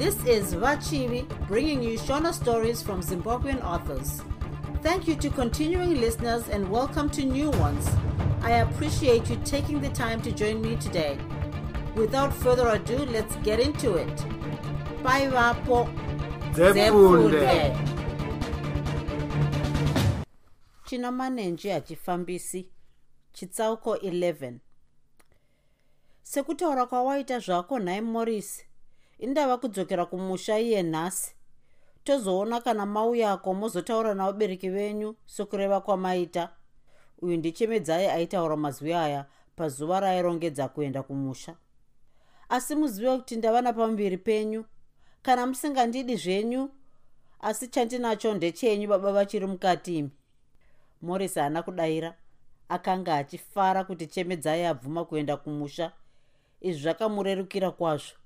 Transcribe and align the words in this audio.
This 0.00 0.16
is 0.24 0.54
Vachivi 0.54 1.28
bringing 1.46 1.82
you 1.82 1.98
Shona 1.98 2.32
stories 2.32 2.80
from 2.80 3.02
Zimbabwean 3.02 3.62
authors. 3.62 4.22
Thank 4.82 5.06
you 5.06 5.14
to 5.16 5.28
continuing 5.28 6.00
listeners 6.00 6.48
and 6.48 6.66
welcome 6.70 7.10
to 7.10 7.22
new 7.22 7.50
ones. 7.50 7.86
I 8.40 8.52
appreciate 8.62 9.28
you 9.28 9.36
taking 9.44 9.78
the 9.78 9.90
time 9.90 10.22
to 10.22 10.32
join 10.32 10.62
me 10.62 10.76
today. 10.76 11.18
Without 11.94 12.32
further 12.32 12.68
ado, 12.68 12.96
let's 12.96 13.36
get 13.44 13.60
into 13.60 13.96
it. 13.96 14.24
Bye, 15.02 15.28
Vapo. 15.28 15.86
Dzepfunde. 16.54 17.76
china 20.86 21.12
manenji 21.12 21.68
chitsauko 23.32 23.96
11 23.96 24.58
sekutaura 26.22 26.86
kwawaita 26.86 27.38
zvako 27.38 27.78
nhai 27.78 28.00
morris 28.00 28.69
indava 29.20 29.58
kudzokera 29.58 30.06
kumusha 30.06 30.58
iye 30.58 30.82
nhasi 30.82 31.34
tozoona 32.04 32.60
kana 32.60 32.86
mauyako 32.86 33.54
mozotaura 33.54 34.14
navabereki 34.14 34.70
venyu 34.70 35.16
sokureva 35.26 35.80
kwamaita. 35.80 36.50
Uyu 37.22 37.36
ndichemedzai 37.36 38.06
aitaura 38.06 38.56
mazwi 38.56 38.92
aya 38.94 39.26
pazuva 39.56 40.00
rairongedza 40.00 40.68
kuenda 40.68 41.02
kumusha. 41.02 41.56
Asi 42.48 42.74
muzive 42.74 43.16
kuti 43.16 43.36
ndava 43.36 43.60
napamberi 43.62 44.16
penyu 44.18 44.64
kana 45.22 45.46
musingandidi 45.46 46.16
zvenyu 46.16 46.70
asi 47.40 47.68
chandinacho 47.68 48.34
ndechenyu 48.34 48.88
baba 48.88 49.12
vachiri 49.12 49.46
mukati 49.46 49.98
imi. 49.98 50.10
Morris 51.02 51.34
haana 51.34 51.62
kudayira 51.62 52.14
akanga 52.68 53.16
achifara 53.16 53.84
kuti 53.84 54.06
chemedzai 54.06 54.64
abvuma 54.64 55.04
kuenda 55.04 55.36
kumusha 55.36 55.92
izvi 56.60 56.82
zvakamurerukira 56.82 57.70
kwazvo 57.70 58.19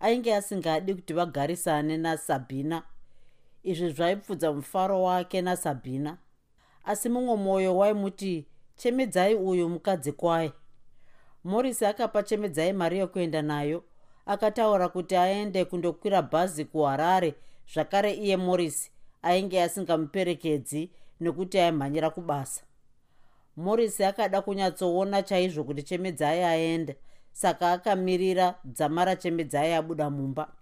ainge 0.00 0.34
asingadi 0.34 0.94
kuti 0.94 1.12
vagarisane 1.14 1.96
nasabhina 1.96 2.82
izvi 3.62 3.90
zvaipfudza 3.90 4.52
mufaro 4.52 5.02
wake 5.02 5.42
nasabhina 5.42 6.18
asi 6.84 7.08
mumwe 7.08 7.36
mwoyo 7.36 7.76
waimuti 7.76 8.46
chemedzai 8.76 9.34
uyu 9.34 9.68
mukadzi 9.68 10.12
kwaye. 10.12 10.52
Morris 11.44 11.82
akapa 11.82 12.22
chemedzai 12.22 12.72
mari 12.72 12.98
yokuenda 12.98 13.42
nayo 13.42 13.84
akataura 14.26 14.88
kuti 14.88 15.16
aende 15.16 15.64
kundokwira 15.64 16.22
bhazi 16.22 16.64
kuharare 16.64 17.34
zvakare 17.74 18.12
iye 18.12 18.36
morris 18.36 18.90
ainge 19.22 19.62
asingamuperekedzi 19.62 20.90
nekuti 21.20 21.58
aimhanyira 21.58 22.10
kubasa. 22.10 22.62
Morris 23.56 24.00
akada 24.00 24.42
kunyatsoona 24.42 25.22
chaizvo 25.22 25.64
kuti 25.64 25.82
chemedzai 25.82 26.42
aenda 26.44 26.94
saka 27.34 27.72
akamirira 27.72 28.54
dzamara 28.64 29.16
chemedzai 29.16 29.74
abuda 29.74 30.10
mumba. 30.10 30.52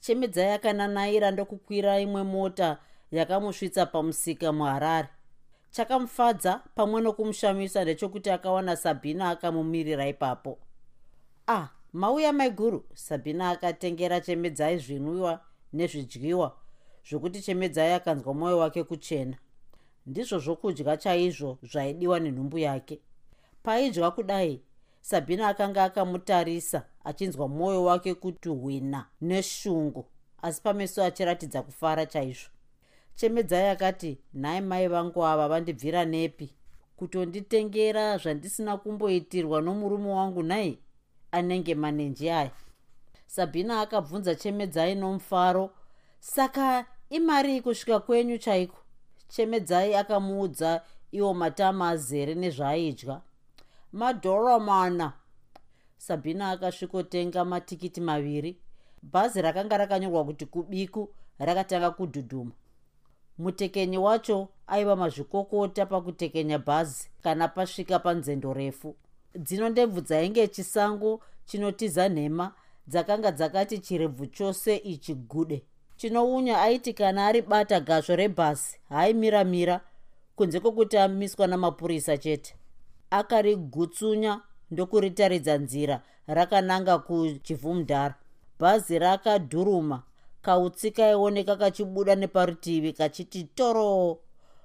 Chemedzai 0.00 0.50
akananaira 0.52 1.30
ndokukwira 1.30 2.00
imwe 2.00 2.22
mota 2.22 2.78
yakamusvitsa 3.10 3.86
pamusika 3.86 4.52
muharare. 4.52 5.08
Chakamufadza 5.70 6.60
pamwe 6.74 7.00
nokumushamisa 7.00 7.82
ndechekuti 7.82 8.30
akawana 8.30 8.76
sabhina 8.76 9.30
akamumirira 9.30 10.08
ipapo. 10.08 10.58
Ah 11.46 11.68
mauya 11.92 12.32
maiguru 12.32 12.84
sabhina 12.94 13.50
akatengera 13.50 14.20
chemedzai 14.20 14.78
zvinwiwa 14.78 15.40
nezvidyiwa 15.72 16.56
zvokuti 17.08 17.40
chemedzai 17.42 17.92
akanzwa 17.92 18.34
mwoyo 18.34 18.58
wake 18.58 18.84
kuchena. 18.84 19.36
Ndizvo 20.06 20.38
zvokudya 20.38 20.96
chaizvo 20.96 21.58
zvaidiwa 21.62 22.20
nenhumbu 22.20 22.58
yake. 22.58 23.00
Paidya 23.62 24.10
kudai 24.10 24.62
sabhina 25.04 25.48
akanga 25.48 25.84
akamutarisa 25.84 26.82
achinzwa 27.04 27.48
mwoyo 27.48 27.84
wake 27.84 28.14
kuti 28.14 28.48
hwina 28.48 29.06
neshungu 29.20 30.06
asi 30.42 30.62
pameso 30.62 31.04
achiratidza 31.04 31.62
kufara 31.62 32.06
chaizvo. 32.06 32.48
Chemedzai 33.14 33.68
akati 33.68 34.18
nhai 34.34 34.60
mai 34.60 34.88
vangu 34.88 35.26
ava 35.26 35.48
vandibvira 35.48 36.04
nepi. 36.04 36.54
Kutonditengera 36.96 38.18
zvandisina 38.18 38.76
kumboitirwa 38.76 39.60
nomurume 39.62 40.10
wangu 40.10 40.42
nhai 40.42 40.78
anenge 41.32 41.74
manenji 41.74 42.30
aya. 42.30 42.50
Sabhina 43.26 43.80
akabvunza 43.80 44.34
chemedzai 44.34 44.94
nomufaro 44.94 45.70
saka 46.20 46.86
imari 47.10 47.60
kusvika 47.60 48.00
kwenyu 48.00 48.38
chaiko? 48.38 48.78
Chemedzai 49.28 49.94
akamuudza 49.94 50.82
iwo 51.12 51.34
matama 51.34 51.88
azere 51.88 52.34
nezvaaidya 52.34 53.20
madhora 53.94 54.58
mana 54.58 55.12
sabhina 55.98 56.50
akasvikotenga 56.50 57.44
matikiti 57.44 58.00
maviri. 58.00 58.58
Bhazi 59.02 59.42
rakanga 59.42 59.76
rakanyorwa 59.76 60.24
kuti 60.24 60.46
kubiku 60.46 61.08
rakatanga 61.38 61.90
kudhudhuma. 61.90 62.50
Mutekenyi 63.38 63.98
wacho 63.98 64.48
aiva 64.66 64.96
mazvikokota 64.96 65.86
pakutekenya 65.86 66.58
bhazi 66.58 67.10
kana 67.22 67.48
pasvika 67.48 67.98
panzendo 67.98 68.52
refu. 68.52 68.96
Dzino 69.34 69.68
ndebvu 69.68 70.00
dzainge 70.00 70.48
chisango 70.48 71.20
chinotiza 71.44 72.08
nhema 72.08 72.52
dzakanga 72.86 73.32
dzakati 73.32 73.78
chirebvu 73.78 74.26
chose 74.26 74.76
ichi 74.76 75.14
gude. 75.14 75.62
Chinounya 75.96 76.62
aiti 76.62 76.92
kana 76.92 77.26
aribata 77.26 77.80
gasvo 77.80 78.16
rebhasi 78.16 78.78
haimiramira 78.88 79.80
kunze 80.36 80.60
kwokuti 80.60 80.98
amiswa 80.98 81.46
namapurisa 81.46 82.18
chete 82.18 82.56
akarigutsunya 83.18 84.40
ndokuritaridza 84.70 85.58
nzira 85.58 85.96
rakananga 86.26 86.98
kuchivhumudhara 86.98 88.14
bhazi 88.60 88.98
rakadhuruma 88.98 90.02
kautsi 90.42 90.90
kaioneka 90.90 91.56
kachibuda 91.56 92.14
neparutivi 92.14 92.92
kachiti 92.92 93.44
toro 93.44 94.18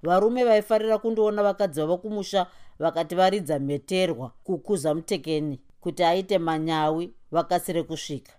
varume 0.03 0.43
vaifarira 0.43 0.97
kundoona 0.97 1.43
vakadzi 1.43 1.81
vavo 1.81 1.97
kumusha 1.97 2.47
vakati 2.79 3.15
varidza 3.15 3.59
mheterwa 3.59 4.31
kukuza 4.43 4.95
mutekeni 4.95 5.59
kuti 5.81 6.03
aite 6.03 6.37
manyawi 6.37 7.13
vakasire 7.31 7.83
kusvika. 7.83 8.33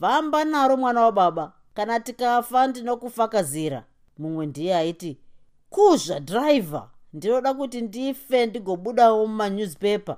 Famba 0.00 0.44
naro 0.44 0.76
mwana 0.76 1.00
wababa. 1.00 1.52
Kana 1.74 2.00
tikafa 2.00 2.66
ndinokufakazira 2.66 3.84
mumwe 4.18 4.46
ndiye 4.46 4.76
aiti 4.76 5.18
kuzva 5.70 6.18
dhiraivha 6.20 6.90
ndinoda 7.16 7.54
kuti 7.54 7.80
ndife 7.80 8.46
ndigobudawo 8.46 9.26
mumanewspaper 9.26 10.16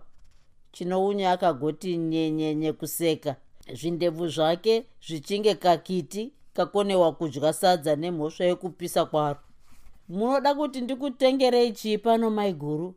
chinounya 0.73 1.33
akagoti 1.33 1.97
nyenyenye 1.97 2.73
kuseka. 2.73 3.37
Zvindebvu 3.79 4.29
zvake 4.29 4.75
zvichinge 5.07 5.55
kakiti 5.55 6.33
kakonewa 6.57 7.13
kudya 7.13 7.53
sadza 7.53 7.97
nemhosva 7.97 8.45
yekupisa 8.45 9.05
kwaro. 9.11 9.41
Munoda 10.09 10.55
kuti 10.55 10.81
ndikutengerei 10.81 11.73
chii 11.73 11.99
pano 11.99 12.31
maiguru 12.31 12.95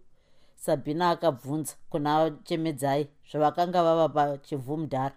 sabhina 0.55 1.09
akabvunza 1.09 1.73
kuna 1.89 2.31
chemedzai 2.43 3.07
zvavakanga 3.29 3.83
vava 3.83 4.09
pachivhumudhara. 4.09 5.15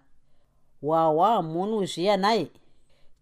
Wahwa 0.82 1.42
munhu 1.42 1.84
zviya 1.86 2.16
nhaye 2.16 2.46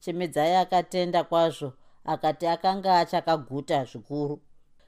chemedzai 0.00 0.55
akatenda 0.56 1.25
kwazvo 1.25 1.73
akati 2.05 2.47
akanga 2.47 2.99
achakaguta 2.99 3.84
zvikuru 3.84 4.41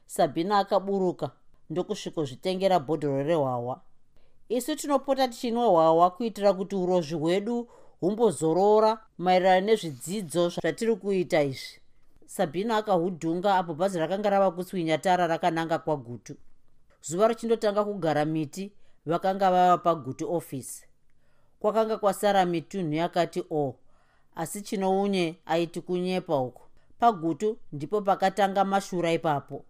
sabhina 0.07 0.59
akaburuka 0.59 1.31
ndokusvikozvitengera 1.71 2.79
bhodhoro 2.79 3.23
rehwahwa 3.23 3.81
isu 4.49 4.77
tinopota 4.77 5.29
tichinwa 5.29 5.67
hwahwa 5.67 6.11
kuitira 6.11 6.53
kuti 6.53 6.77
urozvi 6.77 7.15
hwedu 7.15 7.69
humbozorora 8.01 8.99
maererano 9.19 9.67
nezvidzidzo 9.67 10.49
zvatiri 10.49 10.97
kuita 10.97 11.43
izvi. 11.43 11.81
Sabhina 12.27 12.77
akahudhunga 12.77 13.57
apo 13.57 13.75
bhazi 13.75 13.99
rakanga 13.99 14.31
rava 14.31 14.51
kuswinya 14.51 14.99
tara 14.99 15.27
rakananga 15.27 15.79
kwagutu. 15.79 16.37
Zuva 17.03 17.29
richindotanga 17.29 17.85
kugara 17.85 18.25
miti 18.25 18.73
vakanga 19.07 19.51
vava 19.51 19.79
pagutu 19.79 20.33
ofisi. 20.33 20.85
Kwakanga 21.61 21.99
kwasara 21.99 22.45
mitunhu 22.45 22.95
yakati 22.95 23.41
o 23.41 23.57
oh, 23.57 23.77
asi 24.35 24.63
chinounye 24.63 25.39
aiti 25.47 25.81
kunyepa 25.81 26.39
uku. 26.41 26.63
Pagutu 26.99 27.59
ndipo 27.73 28.01
pakatanga 28.01 28.65
mashura 28.65 29.13
ipapo 29.13 29.65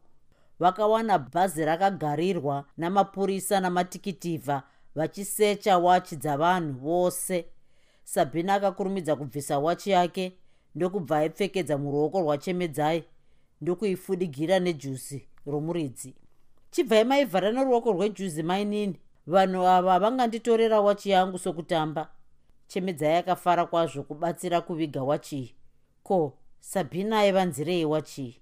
vakawana 0.60 1.18
bhazi 1.18 1.64
rakagarirwa 1.64 2.64
namapurisa 2.76 3.60
namatikitivha 3.60 4.62
vachisecha 4.94 5.78
wachi 5.78 6.16
dzavanhu 6.16 6.78
vose. 6.80 7.46
Sabhina 8.04 8.54
akakurumidza 8.54 9.16
kubvisa 9.16 9.58
wachi 9.58 9.90
yake 9.90 10.32
ndokubva 10.74 11.18
aipfekedza 11.18 11.78
muruoko 11.78 12.20
rwachemedzai 12.20 13.04
ndokuifudigira 13.60 14.58
nejuzi 14.58 15.28
romuridzi. 15.46 16.14
Chibvai 16.70 17.04
maivhara 17.04 17.52
neruoko 17.52 17.92
rwejuzi 17.92 18.42
mainini 18.42 19.00
vanhu 19.26 19.66
ava 19.66 19.98
vanganditorera 19.98 20.80
wachi 20.80 21.10
yangu 21.10 21.38
sokutamba. 21.38 22.08
Chemedzai 22.66 23.16
akafara 23.16 23.66
kwazvo 23.66 24.02
kubatsira 24.02 24.60
kuviga 24.60 25.02
wachii 25.02 25.54
ko 26.02 26.38
sabhina 26.60 27.18
aivanzirei 27.18 27.84
wachii 27.84 28.40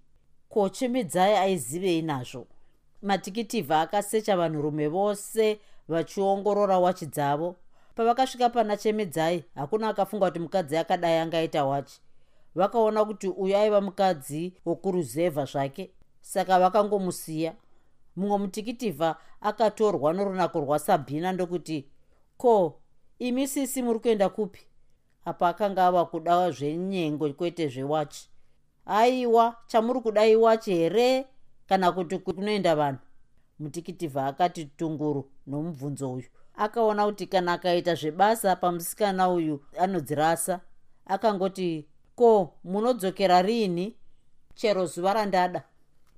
ko 0.53 0.69
chemedzai 0.69 1.35
aizivei 1.37 2.03
nazvo 2.03 2.47
matikitivha 3.03 3.81
akasecha 3.81 4.37
vanhurume 4.37 4.89
vose 4.89 5.59
vachiongorora 5.89 6.79
wachi 6.79 7.07
dzavo. 7.07 7.57
Pavakasvika 7.95 8.49
pana 8.51 8.77
chemedzai 8.77 9.45
hakuna 9.55 9.89
akafunga 9.89 10.27
kuti 10.27 10.39
mukadzi 10.39 10.77
akadai 10.77 11.19
angaita 11.19 11.65
wachi. 11.65 12.01
Vakaona 12.55 13.05
kuti 13.05 13.29
uyu 13.29 13.57
aiva 13.57 13.81
mukadzi 13.81 14.53
wokuruzevha 14.65 15.45
zvake. 15.45 15.91
Saka 16.21 16.61
vakangomusiya. 16.61 17.55
Mumwe 18.17 18.39
mutikitivha 18.39 19.17
akatorwa 19.41 20.13
norunako 20.13 20.61
rwasabhina 20.61 21.33
ndokuti 21.33 21.87
ko 22.37 22.79
imi 23.19 23.49
sisi 23.49 23.83
muri 23.83 23.99
kuenda 23.99 24.29
kupi? 24.29 24.61
Apa 25.25 25.49
akanga 25.49 25.87
ava 25.87 26.05
kuda 26.05 26.51
zvenyengo 26.51 27.33
kwete 27.33 27.69
zvewachi 27.69 28.32
aiwa 28.87 29.57
chamuri 29.67 30.01
kuda 30.01 30.27
iwachi 30.27 30.75
here 30.75 31.27
kana 31.69 31.93
kuti 31.93 32.19
kunoenda 32.19 32.77
vanhu? 32.77 32.99
Mutikitivha 33.59 34.27
akati 34.27 34.65
tunguru 34.65 35.31
nomubvunzo 35.47 36.13
uyu. 36.13 36.29
Akaona 36.57 37.07
kuti 37.07 37.27
kana 37.27 37.53
akaita 37.53 37.95
zvebasa 37.95 38.57
pamusikana 38.57 39.31
uyu 39.31 39.65
anodzirasa. 39.79 40.61
Akangoti 41.07 41.87
ko 42.17 42.55
munodzokera 42.65 43.43
riini 43.43 43.97
chero 44.55 44.87
zuva 44.87 45.15
randada. 45.15 45.63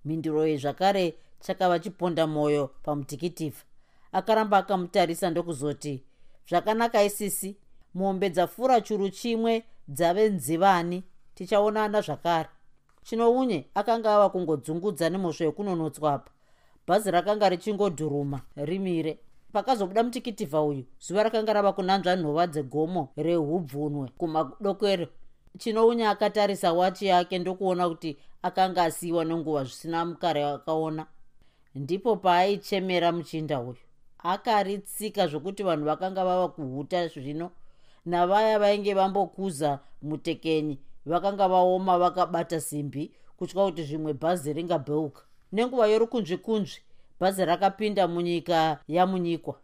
Mhinduro 0.04 0.46
iyi 0.46 0.56
zvakare 0.56 1.14
chakava 1.40 1.78
chiponda 1.78 2.26
mwoyo 2.26 2.70
pamutikitifa 2.82 3.64
akaramba 4.12 4.58
akamutarisa 4.58 5.30
ndokuzoti 5.30 6.04
zvakanaka 6.48 7.02
isisi 7.04 7.56
mombe 7.94 8.30
dzafura 8.30 8.80
churu 8.80 9.08
chimwe 9.10 9.64
dzave 9.88 10.28
nzivani 10.28 11.04
tichaonana 11.34 12.00
zvakare. 12.00 12.48
Chinounye 13.04 13.66
akanga 13.74 14.14
ava 14.14 14.28
kungodzungudza 14.30 15.10
nemhosvo 15.10 15.44
yekunonotswapa 15.44 16.30
bhazi 16.86 17.10
rakanga 17.10 17.48
richingodhuruma 17.48 18.40
rimire. 18.56 19.18
Pakazobuda 19.52 20.02
mutikitifa 20.02 20.62
uyu 20.62 20.84
zuva 21.00 21.22
rakanga 21.22 21.52
rava 21.52 21.72
kunanzva 21.72 22.16
nhova 22.16 22.46
dzegomo 22.46 23.12
rehubvunwe 23.16 24.08
kumadokero. 24.18 25.06
Chinounya 25.58 26.10
akatarisa 26.10 26.72
wachi 26.72 27.06
yake 27.06 27.38
ndokuona 27.38 27.88
kuti 27.88 28.16
akanga 28.42 28.84
asiyiwa 28.84 29.24
nenguva 29.24 29.64
zvisina 29.64 30.04
mukare 30.04 30.44
akaona. 30.44 31.06
Ndipo 31.74 32.16
paaichemera 32.16 33.12
muchinda 33.12 33.60
uyu 33.60 33.76
akaritsika 34.18 35.26
zvokuti 35.26 35.62
vanhu 35.62 35.84
vakanga 35.84 36.24
vava 36.24 36.48
kuhuta 36.48 37.08
zvino 37.08 37.50
navaya 38.06 38.58
vainge 38.58 38.94
vambokuza 38.94 39.78
mutekenyi 40.02 40.78
vakanga 41.06 41.48
vaoma 41.48 41.98
vakabata 41.98 42.60
simbi 42.60 43.12
kutya 43.36 43.64
kuti 43.64 43.82
zvimwe 43.82 44.12
bhazi 44.12 44.52
ringabheuka. 44.52 45.22
Nenguva 45.52 45.86
yorukunzvikunzvi 45.86 46.82
bhazi 47.20 47.44
rakapinda 47.44 48.08
munyika 48.08 48.78
yamunyikwa. 48.88 49.54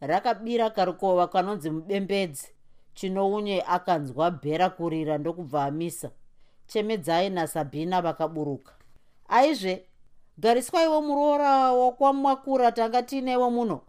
Rakabira 0.00 0.70
karukova 0.70 1.28
kanonzi 1.28 1.70
mubembedzi 1.70 2.48
chinounye 2.94 3.62
akanzwa 3.66 4.30
bhera 4.30 4.70
kurira 4.70 5.18
ndokubva 5.18 5.64
amisa. 5.64 6.10
Chemedzai 6.66 7.30
nasabhina 7.30 8.02
vakaburuka. 8.02 8.72
Aizve 9.28 9.84
gariswaiwo 10.38 11.02
muroora 11.02 11.72
wakwamwakura 11.72 12.72
tanga 12.72 13.02
tiinewo 13.02 13.50
muno. 13.50 13.80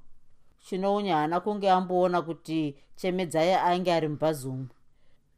Chinounya 0.59 1.15
haana 1.15 1.39
kunge 1.39 1.69
amboona 1.69 2.21
kuti 2.21 2.75
chemedzai 2.95 3.53
ainge 3.53 3.93
ari 3.93 4.07
mubhazi 4.07 4.47
umu. 4.47 4.67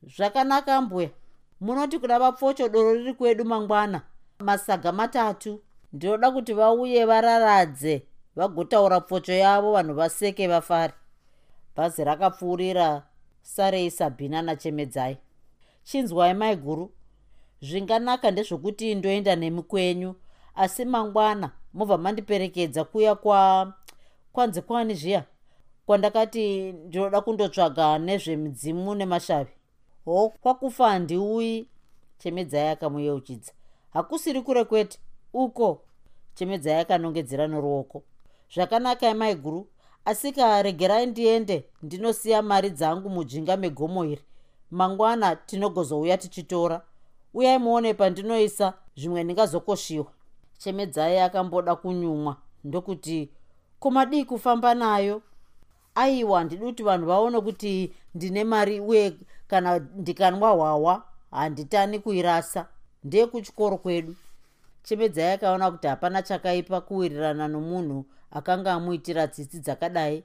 Zvakanaka 0.03 0.81
mbuya 0.81 1.09
munoti 1.63 1.99
kuda 1.99 2.19
vapfocho 2.19 2.69
doro 2.69 2.93
riri 2.93 3.13
kwedu 3.13 3.45
mangwana. 3.45 4.01
Masaga 4.39 4.91
matatu. 4.91 5.61
Ndinoda 5.93 6.31
kuti 6.31 6.53
vauye 6.53 7.05
vararadze 7.05 8.03
vagotaura 8.35 8.99
pfocho 9.01 9.33
yavo 9.33 9.71
vanhu 9.73 9.93
vaseke 9.93 10.47
vafari 10.47 10.93
bhazi 11.75 12.03
rakapfuurira 12.03 13.03
sarei 13.41 13.91
sabhina 13.91 14.41
nachemedzai. 14.41 15.17
Chinzwai 15.83 16.33
mai 16.33 16.55
guru. 16.55 16.91
Zvinganaka 17.61 18.31
ndezvokuti 18.31 18.95
ndoenda 18.95 19.35
nemi 19.35 19.61
kwenyu 19.63 20.15
asi 20.55 20.85
mangwana 20.85 21.51
mobva 21.73 21.97
mandiperekedza 21.97 22.83
kuya 22.83 23.15
kwa 23.15 23.73
kwanzi 24.33 24.61
kwani 24.61 24.93
zviya? 24.95 25.23
Kwandakati 25.85 26.71
ndinoda 26.71 27.21
kundotsvaga 27.21 27.99
nezvemidzimu 27.99 28.95
nemashavi 28.95 29.51
ho 30.05 30.33
kwakufa 30.41 30.89
handiuyi. 30.89 31.67
Chemedzai 32.17 32.67
akamuyeuchidza 32.67 33.51
hakusiri 33.93 34.41
kure 34.41 34.63
kwete. 34.63 34.99
Uko. 35.33 35.81
Chemedzai 36.33 36.79
akanongedzera 36.79 37.47
noruoko. 37.47 38.03
Zvakanaka 38.53 39.07
emai 39.07 39.35
guru. 39.35 39.67
Asi 40.05 40.31
karegerai 40.31 41.05
ndiende. 41.05 41.65
Ndinosiya 41.81 42.41
mari 42.41 42.69
dzangu 42.69 43.09
mujinga 43.09 43.57
megomo 43.57 44.05
iri 44.05 44.21
mangwana 44.71 45.35
tinogozouya 45.35 46.17
tichitora. 46.17 46.81
Uyai 47.33 47.57
muone 47.57 47.93
pandinoisa. 47.93 48.73
Zvimwe 48.95 49.23
ndingazokoshiwa. 49.23 50.11
Chemedzai 50.57 51.19
akamboda 51.19 51.75
kunyumwa. 51.75 52.37
Ndokuti 52.63 53.29
komadii 53.79 54.25
kufamba 54.25 54.75
nayo. 54.75 55.21
Aiwa 55.95 56.39
handidi 56.39 56.65
kuti 56.65 56.83
vanhu 56.83 57.05
vaone 57.05 57.41
kuti 57.41 57.93
ndine 58.15 58.43
mari 58.43 58.79
uye 58.79 59.13
kana 59.53 59.79
ndikanwa 59.79 60.49
hwawa 60.51 61.03
handitani 61.31 61.99
kuirasa. 61.99 62.67
Ndeye 63.03 63.25
kuchikoro 63.27 63.77
kwedu. 63.77 64.15
Chemedzai 64.83 65.31
akaona 65.33 65.71
kuti 65.71 65.87
hapana 65.87 66.21
chakaipa 66.21 66.81
kuwirirana 66.81 67.47
nomunhu 67.47 68.05
akanga 68.31 68.73
amuitira 68.73 69.27
tsitsi 69.27 69.59
dzakadai. 69.59 70.23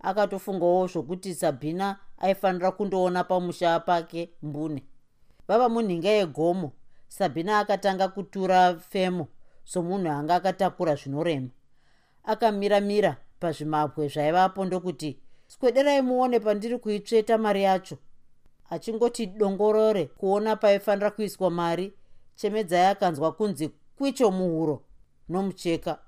Akatofungawo 0.00 0.86
zvokuti 0.86 1.34
sabhina 1.34 1.96
aifanira 2.18 2.70
kundoona 2.70 3.24
pamusha 3.24 3.80
pake 3.80 4.30
mbune. 4.42 4.82
Vava 5.48 5.68
munhinga 5.68 6.08
yegomo. 6.08 6.72
Sabhina 7.08 7.58
akatanga 7.58 8.08
kutura 8.08 8.74
femo 8.74 9.28
somunhu 9.64 10.10
anga 10.10 10.34
akatakura 10.34 10.94
zvinorema. 10.94 11.48
Akamira-mira 12.24 13.16
pazvimabwe 13.40 14.08
zvaivapo 14.08 14.64
ndokuti 14.64 15.20
swederai 15.46 16.02
muone 16.02 16.40
pandiri 16.40 16.78
kuitsveta 16.78 17.38
mari 17.38 17.62
yacho 17.62 17.98
achingoti 18.70 19.26
dongorore 19.26 20.04
kuona 20.06 20.56
paifanira 20.56 21.10
kuiswa 21.10 21.50
mari 21.50 21.92
chemedzai 22.34 22.86
akanzwa 22.86 23.32
kunzi 23.32 23.70
kwicho 23.98 24.30
muhuro 24.30 24.82
nomucheka. 25.28 25.98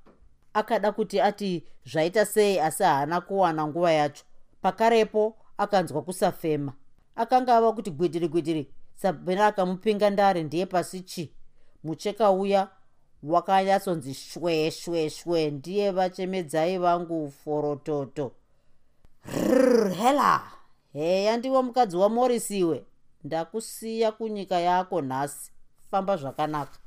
Akada 0.55 0.93
kuti 0.93 1.21
ati 1.21 1.65
zvaita 1.85 2.27
sei 2.27 2.61
asi 2.61 2.83
haana 2.83 3.21
kuwana 3.21 3.67
nguva 3.67 3.93
yacho 3.93 4.25
pakarepo 4.63 5.37
akanzwa 5.59 6.03
kusafema. 6.03 6.73
Akanga 7.17 7.57
ava 7.57 7.73
kuti 7.73 7.91
gwidiri 7.91 8.29
gwidiri 8.29 8.71
sabhena 8.95 9.47
akamupinga 9.47 10.11
ndare 10.11 10.43
ndiye 10.43 10.67
pasi 10.67 11.01
chi 11.01 11.33
mucheka 11.85 12.31
uya 12.31 12.69
wakanyatsonzi 13.23 14.15
shwe 14.15 14.71
shwe 14.71 15.11
shwe 15.11 15.51
ndiye 15.51 15.91
vachemedzai 15.91 16.79
vangu 16.79 17.31
forototo 17.31 18.33
rr 19.49 19.91
hela 19.95 20.43
heya 20.99 21.37
ndiwo 21.37 21.63
mukadzi 21.63 21.97
wamorisiwe 21.97 22.85
ndakusiya 23.25 24.13
kunyika 24.13 24.61
yako 24.61 25.01
nhasi. 25.03 25.53
Famba 25.91 26.17
zvakanaka. 26.17 26.79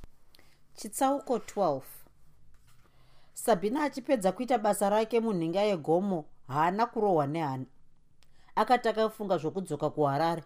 Chitsauko 0.73 1.37
12 1.37 1.81
sabhina 3.33 3.83
achipedza 3.83 4.31
kuita 4.31 4.57
basa 4.57 4.89
rake 4.89 5.19
munhinga 5.19 5.61
yegomo 5.61 6.25
haana 6.47 6.85
kurohwa 6.85 7.27
nehana 7.27 7.65
akati 8.55 8.89
akafunga 8.89 9.37
zvokudzoka 9.37 9.89
kuharare 9.89 10.43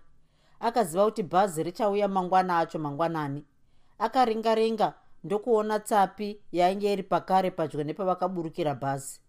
akaziva 0.60 1.05
kuti 1.05 1.24
bhazi 1.24 1.63
richauya 1.63 2.07
mangwana 2.07 2.60
acho 2.60 2.79
mangwanani. 2.79 3.45
Akaringaringa 4.00 4.93
ndokuona 5.24 5.79
tsapi 5.79 6.41
yainge 6.51 6.93
iri 6.93 7.03
pakare 7.03 7.51
padyo 7.51 7.84
nepavakaburukira 7.84 8.75
bhazi. 8.75 9.19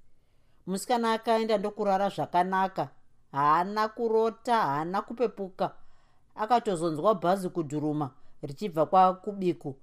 Musikana 0.66 1.12
akaenda 1.12 1.58
ndokurara 1.58 2.08
zvakanaka 2.08 2.88
haana 3.32 3.88
kurota 3.88 4.56
haana 4.56 5.02
kupepuka. 5.02 5.70
Akatozonzwa 6.34 7.14
bhazi 7.14 7.48
kudhuruma 7.48 8.10
richibva 8.42 8.86
kwakubiku. 8.86 9.76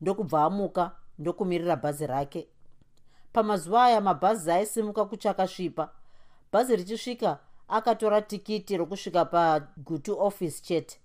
Ndokubva 0.00 0.44
amuka 0.44 0.90
ndokumirira 1.18 1.76
bhazi 1.76 2.06
rake. 2.06 2.48
Pamazuva 3.32 3.84
aya 3.84 4.00
mabhazi 4.00 4.50
aisimuka 4.50 5.04
kuchakasvipa 5.04 5.90
bhazi 6.52 6.76
richisvika 6.76 7.38
akatora 7.68 8.22
tikiti 8.22 8.76
rokusvika 8.76 9.24
pagutu 9.24 10.20
office 10.20 10.62
chete. 10.62 11.00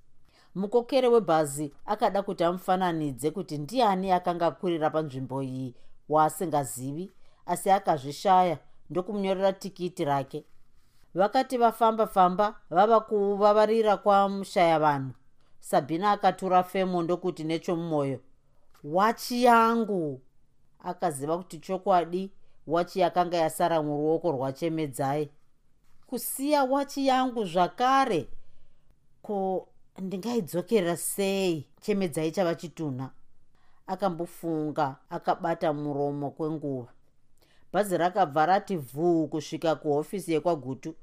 Mukokere 0.56 1.08
webhazi 1.08 1.74
akada 1.86 2.24
kuti 2.24 2.44
amufananidze 2.44 3.32
kuti 3.32 3.58
ndiani 3.58 4.12
akanga 4.12 4.48
akurira 4.48 4.90
panzvimbo 4.90 5.42
iyi 5.44 5.76
waasingazivi 6.10 7.12
asi 7.46 7.72
akazvishaya 7.72 8.58
ndokumunyorera 8.90 9.54
tikiti 9.54 10.06
rake 10.06 10.46
vakati 11.16 11.58
vafamba 11.58 12.08
famba 12.08 12.56
vava 12.70 13.00
kuvavarira 13.00 13.98
kwamushaya 13.98 14.80
vanhu. 14.80 15.12
Sabhina 15.60 16.12
akatura 16.12 16.64
femo 16.64 17.02
ndokuti 17.04 17.44
nechomumwoyo. 17.44 18.20
Wachi 18.84 19.44
yangu! 19.44 20.22
Akaziva 20.84 21.38
kuti 21.38 21.60
chokwadi 21.60 22.32
wachi 22.68 23.00
yakanga 23.00 23.38
yasara 23.38 23.82
muruoko 23.84 24.32
rwachemedzai. 24.32 25.30
Kusiya 26.08 26.64
wachi 26.64 27.08
yangu 27.08 27.46
zvakare! 27.46 28.28
Ko 29.22 29.68
ndingaidzokerera 30.00 30.98
sei? 30.98 31.68
Chemedzai 31.82 32.32
chava 32.32 32.56
chitunha 32.56 33.10
akambofunga 33.88 34.96
akabata 35.10 35.74
muromo 35.74 36.32
kwenguva. 36.32 36.92
Bhazi 37.74 37.98
rakabva 37.98 38.46
rati 38.46 38.78
vhuu 38.78 39.28
kusvika 39.28 39.76
kuhofisi 39.76 40.34
yekwagutu 40.34 40.96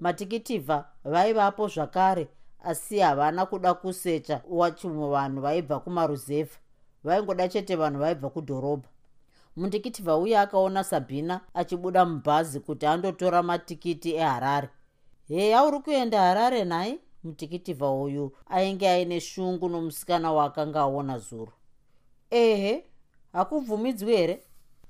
matikitivha 0.00 0.84
vaivapo 1.04 1.68
zvakare 1.68 2.28
asi 2.64 2.98
havana 2.98 3.46
kuda 3.46 3.74
kusecha 3.74 4.42
wachimu 4.48 5.10
vanhu 5.10 5.40
vaibva 5.40 5.80
kumaruzevha 5.80 6.58
vaingoda 7.04 7.48
chete 7.48 7.76
vanhu 7.76 8.00
vaibva 8.00 8.30
kudhorobha. 8.30 8.88
Mundikitivha 9.56 10.16
uye 10.16 10.38
akaona 10.38 10.84
sabhina 10.84 11.40
achibuda 11.54 12.04
mubhazi 12.04 12.60
kuti 12.60 12.86
andotora 12.86 13.42
matikiti 13.42 14.14
eharare. 14.14 14.68
Heya 15.28 15.64
uri 15.64 15.78
kuenda 15.80 16.20
harare 16.20 16.64
nhai 16.64 17.00
mutikitivha 17.24 17.90
uyu 17.90 18.32
ainge 18.46 18.88
aine 18.88 19.20
shungu 19.20 19.68
nomusikana 19.68 20.32
waakanga 20.32 20.80
aona 20.80 21.18
zuro. 21.18 21.52
Ehe 22.30 22.84
hakubvumidzwi 23.32 24.16
here? 24.16 24.42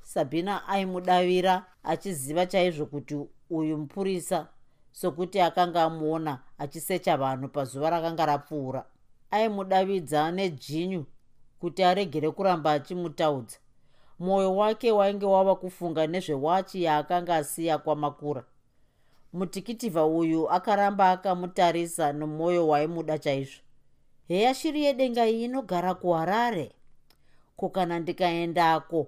Sabhina 0.02 0.68
aimudavira 0.68 1.66
achiziva 1.82 2.46
chaizvo 2.46 2.86
kuti 2.86 3.18
uyu 3.50 3.78
mupurisa 3.78 4.48
sokuti 4.92 5.40
akanga 5.40 5.82
amuona 5.82 6.38
achisecha 6.58 7.16
vanhu 7.16 7.48
pazuva 7.48 7.90
rakanga 7.90 8.26
rapfuura. 8.26 8.84
Aimudavidza 9.30 10.32
nejinyu 10.32 11.06
kuti 11.60 11.84
aregere 11.84 12.30
kuramba 12.30 12.72
achimutaudza. 12.72 13.58
Mwoyo 14.18 14.56
wake 14.56 14.92
wainge 14.92 15.26
wava 15.26 15.54
kufunga 15.56 16.06
nezvewachi 16.06 16.82
yaakanga 16.82 17.36
asiya 17.36 17.78
kwamakura. 17.78 18.44
Mutikitivha 19.32 20.04
uyu 20.06 20.50
akaramba 20.50 21.10
akamutarisa 21.10 22.12
nomwoyo 22.12 22.68
waimuda 22.68 23.18
chaizvo. 23.18 23.60
Heya 24.28 24.54
shiri 24.54 24.84
yedenga 24.84 25.26
iyi 25.26 25.44
inogara 25.44 25.94
kuharare? 25.94 26.72
Ko 27.56 27.68
kana 27.68 27.98
ndikaendako 27.98 29.06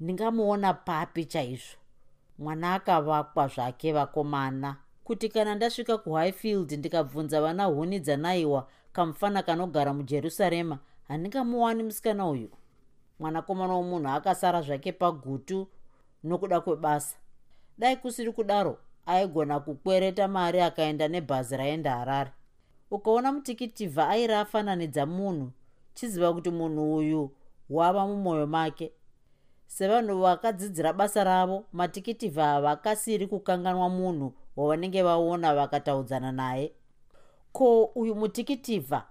ndingamuona 0.00 0.74
papi 0.74 1.24
chaizvo? 1.24 1.76
Mwana 2.38 2.74
akavakwa 2.74 3.48
zvake 3.48 3.92
vakomana 3.92 4.76
kuti 5.04 5.28
kana 5.28 5.54
ndasvika 5.54 5.98
kuhighfield 5.98 6.72
ndikabvunza 6.72 7.40
vana 7.40 7.64
huni 7.64 8.00
dzanaiwa 8.00 8.68
kamufana 8.92 9.42
kanogara 9.42 9.94
mujerusarema 9.94 10.78
handingamuwani 11.08 11.82
musikana 11.82 12.28
uyu. 12.28 12.50
Mwanakomana 13.18 13.74
womunhu 13.74 14.08
akasara 14.08 14.62
zvake 14.62 14.92
pagutu 14.92 15.68
nokuda 16.24 16.60
kwebasa. 16.60 17.16
Dai 17.78 17.96
kusiri 17.96 18.32
kudaro 18.32 18.78
aigona 19.06 19.60
kukwereta 19.60 20.28
mari 20.28 20.60
akaenda 20.60 21.08
nebhazi 21.08 21.56
raenda 21.56 21.96
harare. 21.96 22.30
Ukaona 22.90 23.32
mutikitivha 23.32 24.08
airi 24.08 24.34
afananidza 24.34 25.06
munhu 25.06 25.50
chiziva 25.94 26.32
kuti 26.34 26.50
munhu 26.50 26.96
uyu 26.96 27.30
wava 27.70 28.06
mumwoyo 28.06 28.46
make. 28.46 28.92
Sevanhu 29.66 30.20
vakadzidzira 30.20 30.92
basa 30.92 31.24
ravo 31.24 31.64
matikitivha 31.72 32.44
havakasiri 32.44 33.26
kukanganwa 33.26 33.88
munhu 33.88 34.32
wavanenge 34.56 35.02
vaona 35.02 35.54
vakataudzana 35.54 36.32
naye. 36.32 36.72
Ko 37.52 37.84
uyu 37.84 38.14
mutikitivha 38.14 39.06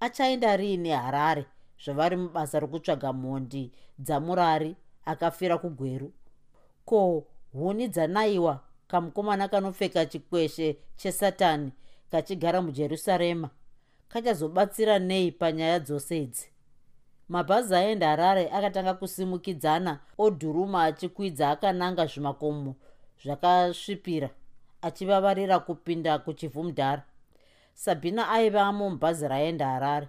achaenda 0.00 0.56
riini 0.56 0.90
harare 0.90 1.46
zvavari 1.84 2.16
mubasa 2.16 2.60
rokutsvaga 2.60 3.12
mhondi 3.12 3.72
dzamurari 3.98 4.76
akafira 5.04 5.58
kugweru? 5.58 6.12
Ko 6.84 7.24
huni 7.52 7.88
dzanaiwa 7.88 8.60
kamukomana 8.88 9.48
kanopfeka 9.48 10.06
chikweshe 10.06 10.76
chesatani 10.96 11.72
kachigara 12.10 12.62
mujerusarema? 12.62 13.50
Kachazobatsira 14.08 14.98
nei 14.98 15.32
panyaya 15.32 15.78
dzose 15.78 16.22
idzi? 16.22 16.48
Mabhazi 17.28 17.74
aenda 17.74 18.08
harare 18.08 18.50
akatanga 18.50 18.94
kusimukidzana 18.94 19.98
odhuruma 20.18 20.84
achikwidza 20.84 21.50
akananga 21.50 22.06
zvimakomo 22.06 22.74
zvakasvipira 23.24 24.30
achivavarira 24.82 25.58
kupinda 25.58 26.18
kuchivhumudhara. 26.18 27.02
Sabhina 27.74 28.28
aivamo 28.30 28.90
mubhazi 28.90 29.28
raenda 29.28 29.66
harare. 29.68 30.08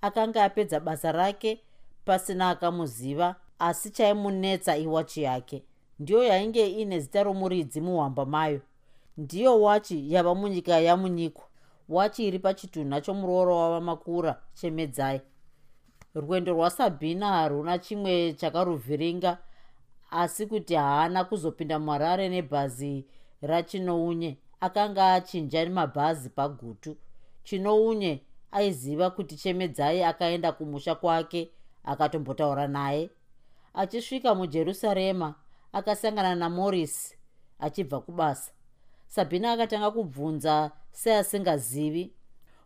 Akanga 0.00 0.44
apedza 0.44 0.80
basa 0.80 1.12
rake 1.12 1.60
pasina 2.04 2.50
akamuziva 2.50 3.36
asi 3.58 3.90
chaimunetsa 3.90 4.76
iwachi 4.76 5.22
yake. 5.22 5.62
Ndiyo 5.98 6.22
yainge 6.22 6.66
ine 6.66 7.00
zita 7.00 7.22
romuridzi 7.22 7.80
muhwamba 7.80 8.26
mayo. 8.26 8.60
Ndiyo 9.16 9.62
wachi 9.62 10.12
yava 10.14 10.34
munyika 10.34 10.78
yamunyikwa. 10.80 11.44
Wachi 11.88 12.26
iri 12.28 12.38
pachitunha 12.38 13.00
chomurooro 13.00 13.56
wava 13.56 13.80
makura 13.80 14.40
chemedzai. 14.54 15.20
Rwendo 16.14 16.52
rwasabhina 16.52 17.26
haruna 17.28 17.78
chimwe 17.78 18.32
chakaruvhiringa 18.32 19.38
asi 20.10 20.46
kuti 20.46 20.74
haana 20.74 21.24
kuzopinda 21.24 21.78
muharare 21.78 22.28
nebhazi 22.28 23.04
rachinounye 23.42 24.38
akanga 24.60 25.14
achinja 25.14 25.70
mabhazi 25.70 26.28
pagutu. 26.30 26.96
Chinounye 27.44 28.22
aiziva 28.52 29.10
kuti 29.10 29.36
chemedzai 29.36 30.02
akaenda 30.02 30.52
kumusha 30.52 30.94
kwake 30.94 31.50
akatombotaura 31.84 32.68
naye. 32.68 33.10
Achisvika 33.74 34.34
mujerusarema 34.34 35.34
akasangana 35.72 36.34
namorris 36.34 37.14
achibva 37.58 38.00
kubasa. 38.00 38.52
Sabhina 39.06 39.52
akatanga 39.52 39.90
kubvunza 39.90 40.70
seasingazivi 40.92 42.12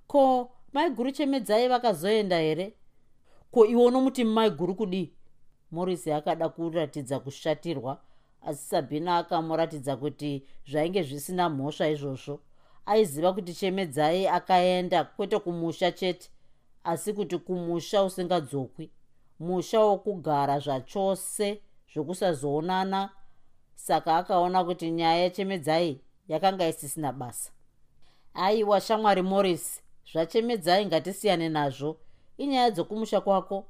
ko 0.06 0.50
maiguru 0.72 1.10
chemedzai 1.12 1.68
vakazoenda 1.68 2.38
here? 2.38 2.74
Ko 3.50 3.66
iwo 3.66 3.90
nomuti 3.90 4.24
maiguru 4.24 4.74
kudii? 4.74 5.12
Morris 5.70 6.08
akada 6.08 6.48
kuratidza 6.48 7.20
kushatirwa 7.20 8.00
asi 8.44 8.64
sabhina 8.68 9.18
akamuratidza 9.18 9.96
kuti 9.96 10.46
zvainge 10.70 11.02
zvisina 11.02 11.48
mhosva 11.48 11.88
izvozvo. 11.88 12.40
Aiziva 12.86 13.32
kuti 13.32 13.54
chemedzai 13.54 14.26
akaenda 14.26 15.04
kwete 15.04 15.38
kumusha 15.38 15.92
chete 15.92 16.30
asi 16.84 17.12
kuti 17.12 17.38
kumusha 17.38 18.02
usingadzokwi. 18.02 18.90
Musha 19.40 19.80
wokugara 19.80 20.58
zvachose 20.58 21.62
zvokusazoonana 21.92 23.10
saka 23.74 24.16
akaona 24.16 24.64
kuti 24.64 24.90
nyaya 24.90 25.22
yechemedzai 25.22 26.00
yakanga 26.28 26.68
isisina 26.68 27.12
basa. 27.12 27.50
Aiwa 28.34 28.80
shamwari 28.80 29.22
morris 29.22 29.82
zvachemedzai 30.12 30.86
ngatisiyane 30.86 31.48
nazvo. 31.48 31.96
Inyaya 32.38 32.70
dzokumusha 32.70 33.20
kwako 33.20 33.66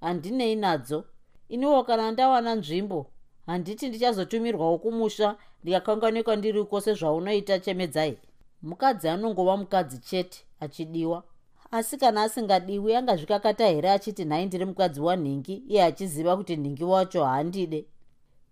handinei 0.00 0.56
nadzo. 0.56 1.04
Iniwo 1.48 1.84
kana 1.84 2.10
ndawana 2.12 2.54
nzvimbo 2.54 3.10
handiti 3.46 3.88
ndichazotumirwawo 3.88 4.78
kumusha 4.78 5.36
ndikakanganikwa 5.62 6.36
ndiriko 6.36 6.80
sezvaunoita 6.80 7.58
chemedzai. 7.58 8.18
Mukadzi 8.62 9.08
anongova 9.08 9.56
mukadzi 9.56 9.98
chete 9.98 10.44
achidiwa. 10.60 11.22
Asi 11.70 11.96
kana 11.96 12.22
asingadiwi 12.22 12.96
angazvikakata 12.96 13.66
here 13.66 13.90
achiti 13.90 14.24
nhai 14.24 14.46
ndiri 14.46 14.64
mukadzi 14.64 15.00
wanhingi 15.00 15.54
iye 15.54 15.84
achiziva 15.84 16.36
kuti 16.36 16.56
nhingi 16.56 16.84
wacho 16.84 17.24
haandide. 17.24 17.86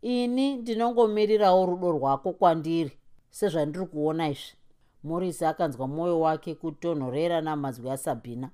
Ini 0.03 0.57
ndinongomirirawo 0.57 1.67
rudo 1.67 1.91
rwako 1.93 2.33
kwandiri 2.33 2.93
sezvandiri 3.31 3.87
kuona 3.87 4.29
izvi. 4.29 4.53
Morisi 5.05 5.45
akanzwa 5.45 5.89
mwoyo 5.89 6.21
wake 6.21 6.55
kutonhorera 6.55 7.41
namazwi 7.41 7.91
asabhina. 7.91 8.51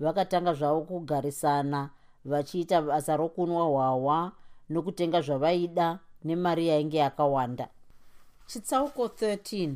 Vakatanga 0.00 0.54
zvavo 0.54 0.80
kugarisana 0.80 1.90
vachiita 2.24 2.82
basa 2.82 3.16
rokunwa 3.16 3.64
hwahwa 3.64 4.32
nokutenga 4.70 5.20
zvavaida 5.20 5.98
nemari 6.24 6.68
yainge 6.68 6.98
yakawanda. 6.98 7.68
Chitsauko 8.46 9.06
13 9.06 9.74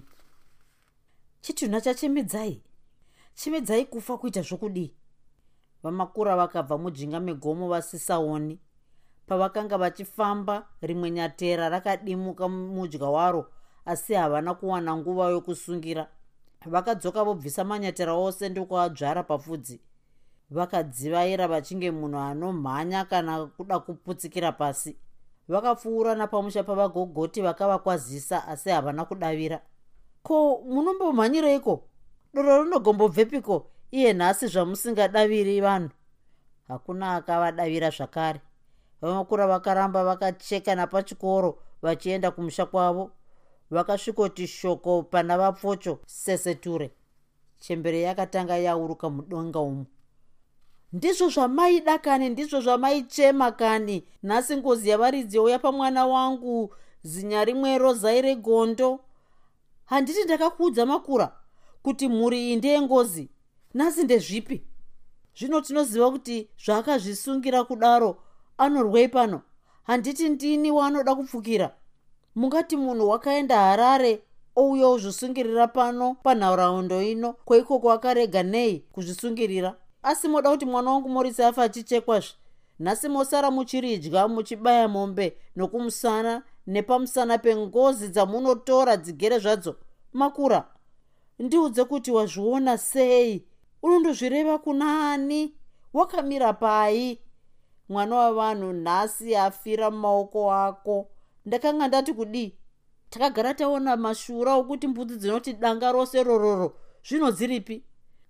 chitunha 1.40 1.80
chachemedzai 1.80 2.62
chemedzai 3.34 3.84
kufa 3.84 4.18
kuita 4.18 4.42
zvokudii? 4.42 4.94
Vamakura 5.82 6.36
vakabva 6.36 6.78
mujinga 6.78 7.20
megomo 7.20 7.68
vasisaoni. 7.68 8.58
Pavakanga 9.26 9.78
vachifamba 9.78 10.66
rimwe 10.82 11.10
nyatera 11.10 11.68
rakadimuka 11.68 12.48
mudya 12.48 13.08
waro 13.08 13.50
asi 13.84 14.14
havana 14.14 14.54
kuwana 14.54 14.96
nguva 14.96 15.30
yokusungira. 15.30 16.08
Vakadzoka 16.66 17.24
vobvisa 17.24 17.64
manyatera 17.64 18.12
ose 18.14 18.48
ndokuadzvara 18.48 19.22
papfudzi 19.22 19.80
vakadzivaira 20.50 21.48
vachinge 21.48 21.90
munhu 21.90 22.18
anomhanya 22.18 23.04
kana 23.04 23.46
kuda 23.46 23.78
kuputsikira 23.78 24.52
pasi. 24.52 24.96
Vakapfuura 25.48 26.14
napamusha 26.14 26.64
pavagogoti 26.64 27.42
vakavakwazisa 27.42 28.48
asi 28.48 28.70
havana 28.70 29.04
kudavira. 29.04 29.60
Ko 30.22 30.62
munombomhanyireiko 30.66 31.84
doro 32.34 32.62
rinogombobvepiko 32.64 33.66
iye 33.90 34.12
nhasi 34.12 34.46
zvamusingadaviri 34.46 35.60
vanhu. 35.60 35.90
Hakuna 36.68 37.14
akavadavira 37.16 37.90
zvakare. 37.90 38.40
Vamakura 39.00 39.46
vakaramba 39.46 40.04
vakacheka 40.04 40.74
napachikoro 40.74 41.58
vachienda 41.82 42.30
kumusha 42.30 42.66
kwavo. 42.66 43.10
Vakasvikoti 43.70 44.46
shoko 44.46 45.02
pana 45.02 45.38
vapfocho 45.38 45.98
seseture 46.06 46.90
chembere 47.58 48.00
yakatanga 48.00 48.56
yauruka 48.56 49.10
mudenga 49.10 49.60
umu 49.60 49.86
ndizvo 50.94 51.28
zvamaida 51.28 51.98
kani 51.98 52.28
ndizvo 52.28 52.60
zvamaichema 52.60 53.52
kani. 53.52 54.04
Nhasi 54.22 54.56
ngozi 54.56 54.88
yavaridzi 54.88 55.36
yauya 55.36 55.58
pamwana 55.58 56.06
wangu 56.06 56.74
zinya 57.02 57.44
rimwe 57.44 57.78
rozai 57.78 58.22
regondo 58.22 59.00
handiti 59.84 60.24
ndakakuudza 60.24 60.86
makura 60.86 61.36
kuti 61.82 62.08
mhuri 62.08 62.38
iyi 62.40 62.56
ndeyengozi 62.56 63.28
nhasi 63.74 64.04
ndezvipi? 64.04 64.62
Zvino 65.38 65.60
tinoziva 65.60 66.10
kuti 66.10 66.48
zvaakazvisungira 66.64 67.64
kudaro 67.64 68.16
anorwei 68.58 69.08
pano. 69.08 69.42
Handiti 69.82 70.28
ndini 70.28 70.70
waanoda 70.70 71.14
kupfukira? 71.14 71.74
Mungati 72.34 72.76
munhu 72.76 73.08
wakaenda 73.08 73.60
harare 73.60 74.22
ouya 74.56 74.88
uzvisungirira 74.88 75.68
pano 75.68 76.14
panharaunda 76.14 77.02
ino 77.02 77.32
kweikoko 77.32 77.92
akarega 77.92 78.42
nei 78.42 78.78
kuzvisungirira 78.92 79.76
asi 80.04 80.28
moda 80.28 80.50
kuti 80.50 80.66
mwana 80.66 80.90
wangu 80.90 81.08
morisi 81.08 81.42
afa 81.42 81.62
achichekwazve 81.62 82.34
nhasi 82.78 83.08
mosara 83.08 83.50
muchiridya 83.50 84.28
muchibaya 84.28 84.88
mombe 84.88 85.37
nokumusana 85.56 86.42
nepamusana 86.66 87.38
pengozi 87.38 88.08
dzamunotora 88.08 88.96
dzigere 88.96 89.38
zvadzo. 89.38 89.76
Makura 90.12 90.68
ndiudze 91.38 91.84
kuti 91.84 92.11
wazviona 92.11 92.78
sei? 92.78 93.44
Unondozvireva 93.82 94.58
kuna 94.58 95.12
ani 95.12 95.54
wakamira 95.92 96.52
pai. 96.52 97.20
Mwana 97.88 98.16
wavanhu 98.16 98.73
nhasi 98.73 99.37
afira 99.37 99.90
mumaoko 99.90 100.52
ako. 100.52 101.08
Ndakanga 101.46 101.88
ndati 101.88 102.12
kudii 102.12 102.54
takagara 103.11 103.54
taona 103.54 103.96
mashura 103.96 104.54
okuti 104.54 104.88
mbudzi 104.88 105.16
dzinoti 105.16 105.52
danga 105.52 105.92
rose 105.92 106.23
rororo 106.23 106.76
zvino 107.08 107.30
dziripi 107.30 107.84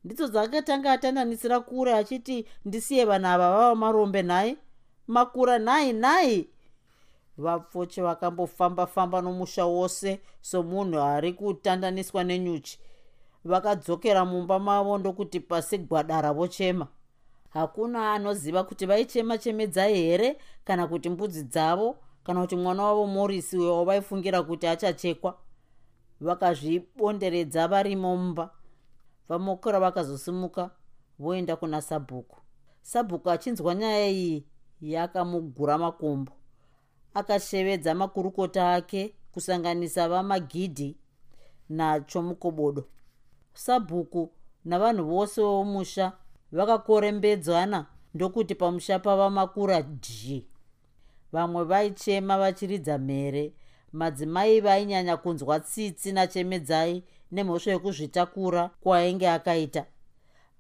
ndidzo 0.05 0.29
dzakatanga 0.29 0.93
atandanisira 0.93 1.61
kure 1.61 1.95
achiti 1.95 2.47
ndisiye 2.65 3.05
vanhu 3.05 3.29
ava 3.29 3.51
vava 3.51 3.75
marombe 3.75 4.23
nhai 4.23 4.59
makura 5.07 5.59
nhai 5.59 5.93
nhai. 5.93 6.49
Vapfoche 7.39 8.03
vakambofamba-famba 8.03 9.23
nomusha 9.23 9.65
wose 9.67 10.21
somunhu 10.41 11.01
ari 11.01 11.33
kutandaniswa 11.33 12.25
nenyuchi. 12.25 12.79
Vakadzokera 13.45 14.25
mumba 14.25 14.59
mavo 14.59 14.99
ndokuti 14.99 15.41
pasi 15.41 15.79
gwada 15.79 16.21
ravochema 16.21 16.87
hakuna 17.51 18.13
anoziva 18.13 18.65
kuti 18.65 18.87
vaichema 18.87 19.39
chemedzai 19.39 19.95
here 19.95 20.39
kana 20.65 20.87
kuti 20.87 21.09
mbudzi 21.11 21.43
dzavo 21.43 21.97
kana 22.25 22.41
kuti 22.41 22.57
mwana 22.57 22.83
wavo 22.83 23.07
morisi 23.07 23.59
uyo 23.59 23.77
wavaifungira 23.77 24.43
kuti 24.43 24.67
achachekwa. 24.67 25.39
Vakazvibonderedza 26.21 27.69
varimo 27.69 28.17
mumba 28.17 28.51
vamokora 29.29 29.81
vakazosimuka 29.81 30.71
voenda 31.19 31.57
kuna 31.57 31.83
sabhuku. 31.83 32.37
Sabhuku 32.83 33.31
achinzwa 33.31 33.75
nyaya 33.75 34.09
iyi 34.09 34.47
yakamugura 34.81 35.79
makumbo. 35.79 36.33
Akashevedza 37.15 37.95
makurukota 37.95 38.75
ake 38.75 39.15
kusanganisa 39.33 40.09
vamagidhi 40.09 40.97
nachomukobodo 41.69 42.85
sabhuku 43.55 44.31
navanhu 44.65 45.05
vose 45.05 45.41
vomusha 45.43 46.13
vakakorembedzana 46.53 47.87
ndokuti 48.15 48.55
pamusha 48.55 48.99
pava 48.99 49.31
makura 49.31 49.81
dhii. 49.83 50.47
Vamwe 51.33 51.65
vaichema 51.65 52.39
vachiridza 52.39 52.99
mhere. 52.99 53.53
Madzimai 53.93 54.61
vainyanya 54.61 55.17
kunzwa 55.17 55.61
tsitsi 55.61 56.13
nachemedzai 56.13 57.05
nemhosvo 57.35 57.71
yekuzvitakura 57.71 58.63
kwaainge 58.83 59.29
akaita. 59.37 59.83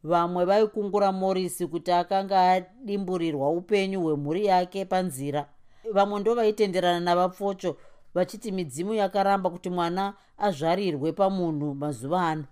Vamwe 0.04 0.44
vaikungura 0.44 1.12
morisi 1.12 1.66
kuti 1.66 1.92
akanga 1.92 2.38
adimburirwa 2.52 3.50
upenyu 3.50 4.00
hwemhuri 4.02 4.46
yake 4.46 4.84
panzira. 4.84 5.48
Vamwe 5.92 6.20
ndo 6.20 6.34
vaitenderana 6.34 7.00
navapfocho 7.00 7.76
vachiti 8.14 8.52
midzimu 8.52 8.94
yakaramba 8.94 9.50
kuti 9.50 9.70
mwana 9.70 10.14
azvarirwe 10.38 11.12
pamunhu 11.12 11.74
mazuva 11.74 12.28
ano. 12.28 12.44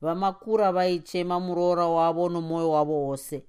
Vamakura 0.00 0.72
vaichema 0.72 1.40
muroora 1.40 1.86
wavo 1.86 2.28
nomwoyo 2.28 2.70
wavo 2.70 3.06
wose. 3.06 3.44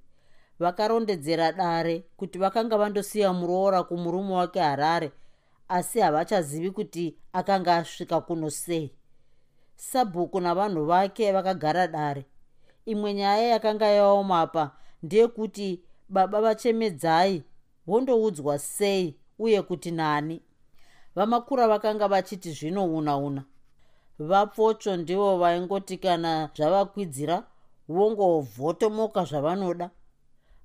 Vakarondedzera 0.60 1.52
dare 1.52 2.04
kuti 2.18 2.38
vakanga 2.40 2.78
vandosiya 2.78 3.34
muroora 3.34 3.84
kumurume 3.84 4.34
wake 4.34 4.60
harare 4.60 5.12
asi 5.68 6.00
havachazivi 6.00 6.72
kuti 6.72 7.16
akanga 7.34 7.76
asvika 7.76 8.22
kuno 8.22 8.50
sei 8.50 8.92
sabhuku 9.82 10.40
navanhu 10.40 10.86
vake 10.86 11.32
vakagara 11.32 11.88
dare. 11.88 12.26
Imwe 12.86 13.14
nyaya 13.14 13.48
yakanga 13.48 13.88
yaomapa 13.88 14.72
ndeyekuti 15.04 15.82
baba 16.10 16.42
vachemedzai 16.42 17.44
vondoudzwa 17.88 18.60
sei 18.60 19.16
uye 19.40 19.62
kuti 19.62 19.92
nani. 19.92 20.42
Vamakura 21.16 21.68
vakanga 21.68 22.08
vachiti 22.08 22.52
zvino 22.52 22.86
una 22.86 23.18
una. 23.18 23.44
Vapfocho 24.20 24.98
ndivo 24.98 25.38
vaingoti 25.38 25.98
kana 25.98 26.50
zvavakwidzira 26.56 27.44
vongovhotomoka 27.90 29.24
zvavanoda. 29.24 29.90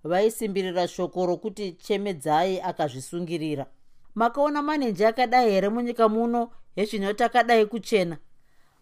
Vaisimbirira 0.05 0.89
shoko 0.89 1.27
rokuti 1.27 1.73
chemedzai 1.73 2.61
akazvisungirira. 2.61 3.67
Makaona 4.15 4.63
manenji 4.63 5.05
akadai 5.05 5.51
here 5.51 5.69
munyika 5.69 6.09
muno 6.09 6.51
hezvino 6.77 7.13
takadai 7.13 7.67
kuchena 7.67 8.19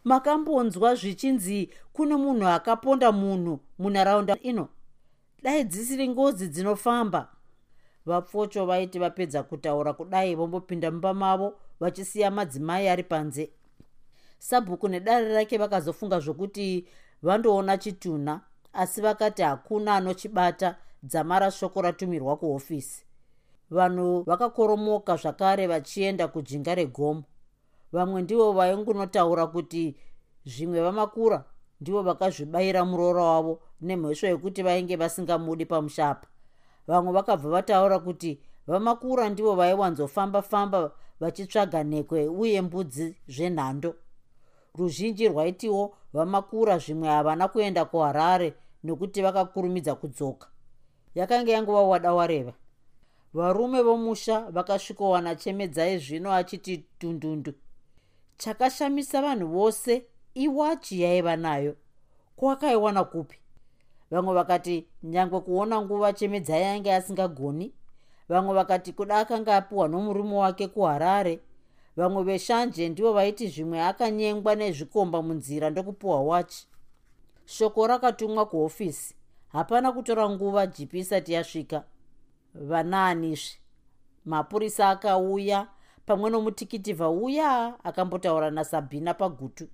makambonzwa 0.04 0.94
zvichinzi 0.94 1.70
kune 1.92 2.16
munhu 2.16 2.46
akaponda 2.48 3.12
munhu 3.12 3.60
munharaunda 3.78 4.38
ino. 4.42 4.68
Dai 5.42 5.64
dzisiri 5.64 6.08
ngozi 6.08 6.48
dzinofamba. 6.48 7.28
Vapfocho 8.06 8.66
vaiti 8.66 8.98
vapedza 8.98 9.42
kutaura 9.42 9.92
kudai 9.92 10.34
vombopinda 10.34 10.90
mumba 10.90 11.14
mavo 11.14 11.54
vachisiya 11.80 12.30
madzimai 12.30 12.88
ari 12.88 13.02
panze. 13.02 13.50
Sabhuku 14.38 14.88
nedare 14.88 15.34
rake 15.34 15.58
vakazofunga 15.58 16.20
zvokuti 16.20 16.86
vandoona 17.22 17.78
chitunha 17.78 18.40
asi 18.72 19.00
vakati 19.00 19.42
hakuna 19.42 19.94
anochibata 19.94 20.76
dzamara 21.02 21.50
shoko 21.50 21.82
ratumirwa 21.82 22.36
kuhofisi. 22.36 23.04
Vanhu 23.70 24.22
vakakoromoka 24.22 25.16
zvakare 25.16 25.66
vachienda 25.66 26.28
kujinga 26.28 26.74
regomo 26.74 27.22
vamwe 27.94 28.22
ndivo 28.22 28.52
vaingunotaura 28.52 29.46
kuti 29.46 29.96
zvimwe 30.46 30.80
vamakura 30.80 31.44
ndivo 31.80 32.02
vakazvibayira 32.02 32.84
muroora 32.84 33.22
wavo 33.22 33.60
nemhesho 33.80 34.26
yekuti 34.26 34.62
vainge 34.62 34.96
vasingamudi 34.96 35.66
pamushapa. 35.66 36.26
Vamwe 36.86 37.12
vakabva 37.12 37.48
vataura 37.50 37.98
kuti 37.98 38.40
vamakura 38.66 39.28
ndivo 39.28 39.54
vaiwanzofamba-famba 39.54 40.90
vachitsvaga 41.20 41.84
nhekwe 41.84 42.28
uye 42.28 42.62
mbudzi 42.62 43.16
zvenhando. 43.28 43.94
Ruzhinji 44.74 45.28
rwaitiwo 45.28 45.96
vamakura 46.12 46.78
zvimwe 46.78 47.08
havana 47.08 47.48
kuenda 47.48 47.84
kuharare 47.84 48.54
nekuti 48.84 49.22
vakakurumidza 49.22 49.94
kudzoka. 49.94 50.48
Yakanga 51.14 51.52
yanguva 51.52 51.82
wada 51.82 52.14
wareva. 52.14 52.52
Varume 53.34 53.82
vomusha 53.82 54.40
vakasvikowana 54.50 55.34
chemedzai 55.36 55.98
zvino 55.98 56.32
achiti 56.32 56.84
tundundu 56.98 57.54
chakashamisa 58.36 59.22
vanhu 59.22 59.48
vose 59.48 60.06
iwachi 60.34 61.02
yaiva 61.02 61.36
nayo 61.36 61.76
kwakaiwana 62.36 63.04
kupi? 63.04 63.38
Vamwe 64.10 64.34
vakati 64.34 64.86
nyange 65.02 65.40
kuona 65.40 65.80
nguva 65.82 66.12
chemedzai 66.12 66.62
yange 66.62 66.94
asingagoni 66.94 67.72
vamwe 68.28 68.54
vakati 68.54 68.92
kuda 68.92 69.18
akanga 69.18 69.56
apiwa 69.56 69.88
nomurume 69.88 70.36
wake 70.36 70.68
kuharare. 70.68 71.40
Vamwe 71.96 72.22
veshanje 72.22 72.88
ndivo 72.88 73.12
vaiti 73.12 73.48
zvimwe 73.48 73.80
akanyengwa 73.82 74.54
nezvikomba 74.54 75.22
munzira 75.22 75.70
ndokupiwa 75.70 76.22
wachi. 76.22 76.68
Shoko 77.44 77.86
rakatumwa 77.86 78.46
kuhofisi. 78.46 79.14
Hapana 79.48 79.92
kutora 79.92 80.30
nguva 80.30 80.66
jipi 80.66 80.98
isati 80.98 81.32
yasvika. 81.32 81.84
Vanaanizve. 82.54 83.58
Mapurisa 84.24 84.88
akauya 84.90 85.66
pamwe 86.06 86.30
nomutikitivha 86.30 87.10
uya 87.10 87.74
akambotaura 87.84 88.50
nasabhina 88.50 89.14
pagutu. 89.14 89.68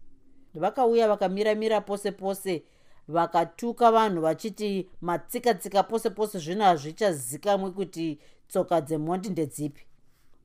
Vakauya 0.54 1.08
vakamira-mira 1.08 1.80
pose 1.80 2.12
pose 2.12 2.62
vakatuka 3.08 3.92
vanhu 3.92 4.20
vachiti 4.20 4.88
matsika-tsika 5.00 5.82
pose 5.82 6.10
pose 6.10 6.38
zvino 6.38 6.64
hazvichazikamwi 6.64 7.70
kuti 7.70 8.18
tsoka 8.48 8.80
dzemhondi 8.80 9.28
ndedzipi. 9.30 9.86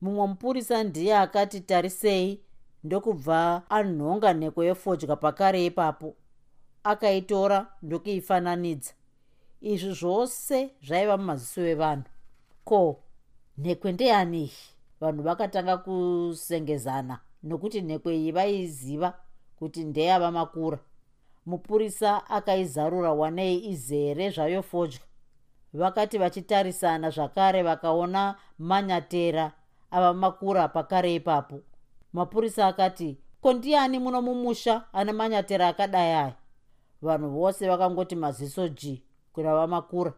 Mumwe 0.00 0.26
mupurisa 0.26 0.84
ndiye 0.84 1.16
akati 1.16 1.60
tarisei 1.60 2.40
ndokubva 2.84 3.62
anhonga 3.70 4.34
nheko 4.34 4.64
yefodya 4.64 5.16
pakare 5.16 5.66
ipapo. 5.66 6.14
Akaitora 6.84 7.66
ndokuifananidza. 7.82 8.92
Izvi 9.60 9.92
zvose 9.92 10.70
zvaiva 10.82 11.16
mumaziso 11.16 11.66
evanhu. 11.66 12.04
Ko 12.64 13.02
nhekwe 13.58 13.92
ndeyanihi 13.92 14.75
vanhu 15.00 15.22
vakatanga 15.22 15.76
kusengezana 15.76 17.18
nokuti 17.42 17.82
nhekwe 17.82 18.16
iyi 18.16 18.32
vaiziva 18.32 19.14
kuti 19.58 19.84
ndeyava 19.84 20.30
makura 20.30 20.78
mupurisa 21.46 22.30
akaizarura 22.30 23.12
wanei 23.12 23.66
izere 23.66 24.30
zvayo 24.30 24.62
fodya. 24.62 25.00
Vakati 25.72 26.18
vachitarisana 26.18 27.10
zvakare 27.10 27.62
vakaona 27.62 28.36
manyatera 28.58 29.52
ava 29.90 30.14
makura 30.14 30.68
pakare 30.68 31.14
ipapo. 31.14 31.60
Mapurisa 32.12 32.66
akati 32.66 33.18
ko 33.40 33.52
ndiani 33.52 33.98
muno 33.98 34.22
mumusha 34.22 34.84
ane 34.92 35.12
manyatera 35.12 35.68
akadai 35.68 36.12
aya? 36.12 36.34
Vanhu 37.02 37.30
vose 37.30 37.68
vakangoti 37.68 38.16
maziso 38.16 38.68
g 38.68 39.02
kuna 39.32 39.54
vamakura. 39.54 40.12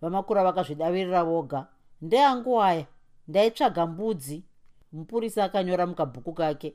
Vamakura 0.00 0.44
vakazvidavirira 0.44 1.24
voga 1.24 1.66
ndeangu 2.02 2.62
aya 2.62 2.86
ndaitsvaga 3.28 3.86
mbudzi 3.86 4.44
mupurisa 4.92 5.44
akanyora 5.44 5.86
mukabhuku 5.86 6.32
kake. 6.32 6.74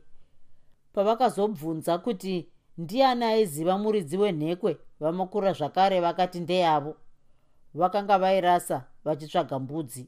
Pavakazobvunza 0.93 1.97
kuti 1.97 2.49
ndiani 2.77 3.25
aiziva 3.25 3.77
muridzi 3.77 4.17
wenhekwe 4.17 4.77
vamakura 4.99 5.53
zvakare 5.53 6.01
vakati 6.01 6.39
ndeyavo. 6.39 6.95
Vakanga 7.73 8.19
vairasa 8.19 8.85
vachitsvaga 9.05 9.59
mbudzi. 9.59 10.07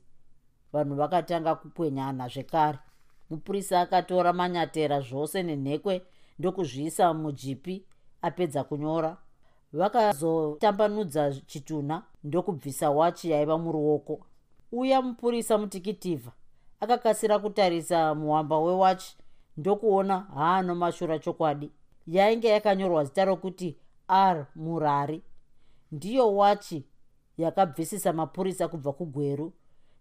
Vanhu 0.74 0.96
vakatanga 0.96 1.56
kupwenyana 1.56 2.28
zvekare. 2.28 2.80
Mupurisa 3.30 3.82
akatora 3.82 4.34
manyatera 4.34 5.02
zvose 5.02 5.44
nenhekwe 5.44 6.02
ndokuzviisa 6.40 7.14
mujipi 7.14 7.86
apedza 8.22 8.64
kunyora. 8.64 9.18
Vakazotambanudza 9.74 11.34
chitunha 11.34 12.04
ndokubvisa 12.24 12.92
wachi 12.92 13.32
yaiva 13.32 13.58
muruoko 13.58 14.26
uya 14.72 15.02
mupurisa 15.02 15.58
mutikitivha 15.58 16.32
akakasira 16.80 17.40
kutarisa 17.40 18.16
muwamba 18.16 18.60
wewachi 18.60 19.18
ndokuona 19.58 20.20
haano 20.20 20.76
mashura 20.76 21.20
chokwadi. 21.20 21.72
Yainge 22.08 22.48
yakanyorwa 22.48 23.04
zita 23.06 23.26
rokuti 23.26 23.78
r 24.08 24.46
murari. 24.56 25.22
Ndiyo 25.92 26.36
wachi 26.36 26.84
yakabvisisa 27.38 28.14
mapurisa 28.14 28.68
kubva 28.68 28.94
kugweru. 28.94 29.54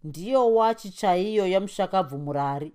Ndiyo 0.04 0.54
wachi 0.54 0.90
chaiyo 0.90 1.46
yamushakabvu 1.46 2.18
murari. 2.18 2.72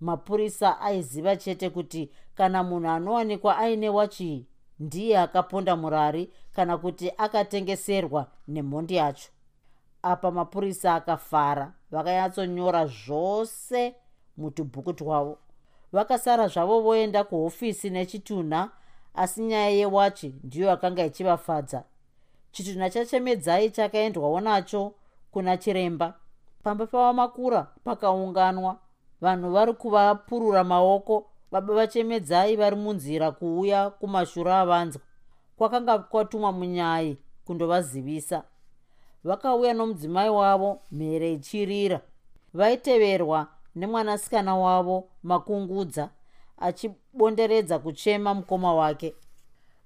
Mapurisa 0.00 0.80
aiziva 0.80 1.36
chete 1.36 1.70
kuti 1.70 2.10
kana 2.34 2.62
munhu 2.64 2.88
anowanikwa 2.90 3.58
aine 3.58 3.88
wachi 3.88 4.46
ndiye 4.78 5.18
akaponda 5.18 5.76
murari 5.76 6.30
kana 6.52 6.78
kuti 6.78 7.12
akatengeserwa 7.18 8.26
nemhondi 8.48 8.94
yacho 8.94 9.28
apa 10.02 10.30
mapurisa 10.30 10.94
akafara. 10.94 11.72
Vakanyatsonyora 11.90 12.86
zvose 12.86 13.94
mutubhuku 14.36 14.92
twavo. 14.92 15.38
Vakasara 15.92 16.48
zvavo 16.48 16.80
voenda 16.80 17.24
kuhofisi 17.24 17.90
nechitunha 17.90 18.70
asi 19.14 19.42
nyaya 19.42 19.70
yewachi 19.70 20.34
ndiyo 20.44 20.68
yakanga 20.68 21.04
ichivafadza. 21.04 21.84
Chitunha 22.52 22.90
chachemedzai 22.90 23.70
chakaendwawo 23.70 24.40
nacho 24.40 24.94
kuna 25.30 25.56
chiremba. 25.56 26.14
Pamba 26.62 26.86
pavamakura 26.86 27.62
pakaunganwa. 27.84 28.78
Vanhu 29.20 29.50
vari 29.50 29.72
kuvapurura 29.72 30.64
maoko 30.64 31.26
baba 31.52 31.74
vachemedzai 31.74 32.56
vari 32.56 32.76
munzira 32.76 33.30
kuuya 33.30 33.90
kumashura 33.90 34.60
avanzwa. 34.60 35.02
Kwakanga 35.56 35.98
kwatumwa 35.98 36.52
munyai 36.52 37.18
kundovazivisa 37.44 38.44
vakauya 39.24 39.74
nomudzimai 39.74 40.30
wavo 40.30 40.80
mhere 40.92 41.32
ichirira 41.32 42.00
vaiteverwa 42.54 43.46
nemwanasikana 43.76 44.56
wavo 44.56 45.08
makungudza 45.22 46.10
achibonderedza 46.58 47.78
kuchema 47.78 48.34
mukoma 48.34 48.74
wake. 48.74 49.14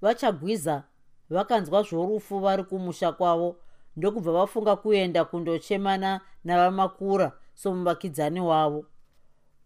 Vachagwiza 0.01 0.83
vakanzwa 1.29 1.83
zvorufu 1.83 2.39
vari 2.39 2.63
kumusha 2.63 3.11
kwavo 3.11 3.55
ndokubva 3.97 4.31
vafunga 4.31 4.75
kuenda 4.75 5.25
kundochemana 5.25 6.21
navamakura 6.43 7.31
somuvakidzani 7.53 8.41
wavo. 8.41 8.85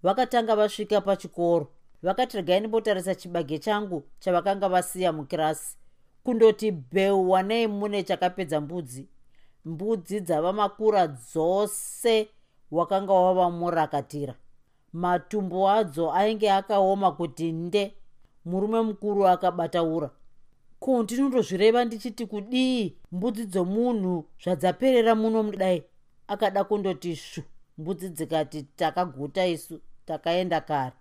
Vakatanga 0.04 0.56
vasvika 0.56 1.02
pachikoro 1.02 1.68
vakati 2.04 2.38
regai 2.38 2.60
ndimbotarisa 2.60 3.16
chibage 3.16 3.60
changu 3.60 4.04
chavakanga 4.20 4.70
vasiya 4.70 5.14
mukirasi. 5.14 5.78
Kundoti 6.24 6.72
bheu 6.72 7.30
wanei 7.30 7.68
mune 7.68 8.04
chakapedza 8.04 8.62
mbudzi 8.62 9.08
mbudzi 9.68 10.18
dzavamakura 10.28 11.08
dzose 11.08 12.16
wakanga 12.72 13.14
wavamurakatira 13.14 14.36
matumbu 14.94 15.70
adzo 15.70 16.12
ainge 16.14 16.52
akaoma 16.52 17.12
kuti 17.12 17.52
nde. 17.52 17.94
Murume 18.46 18.82
mukuru 18.82 19.28
akabataura. 19.28 20.10
Ko 20.80 21.04
ndinondozvireva 21.04 21.86
ndichiti 21.86 22.26
kudii? 22.26 22.98
Mbudzi 23.12 23.46
dzomunhu 23.46 24.26
zvadzaperera 24.44 25.16
muno 25.16 25.44
mudai 25.44 25.84
akada 26.28 26.64
kundoti 26.64 27.16
shu. 27.16 27.42
Mbudzi 27.78 28.10
dzikati 28.10 28.64
takaguta 28.64 29.48
isu 29.48 29.82
takaenda 30.06 30.62
kare. 30.62 30.96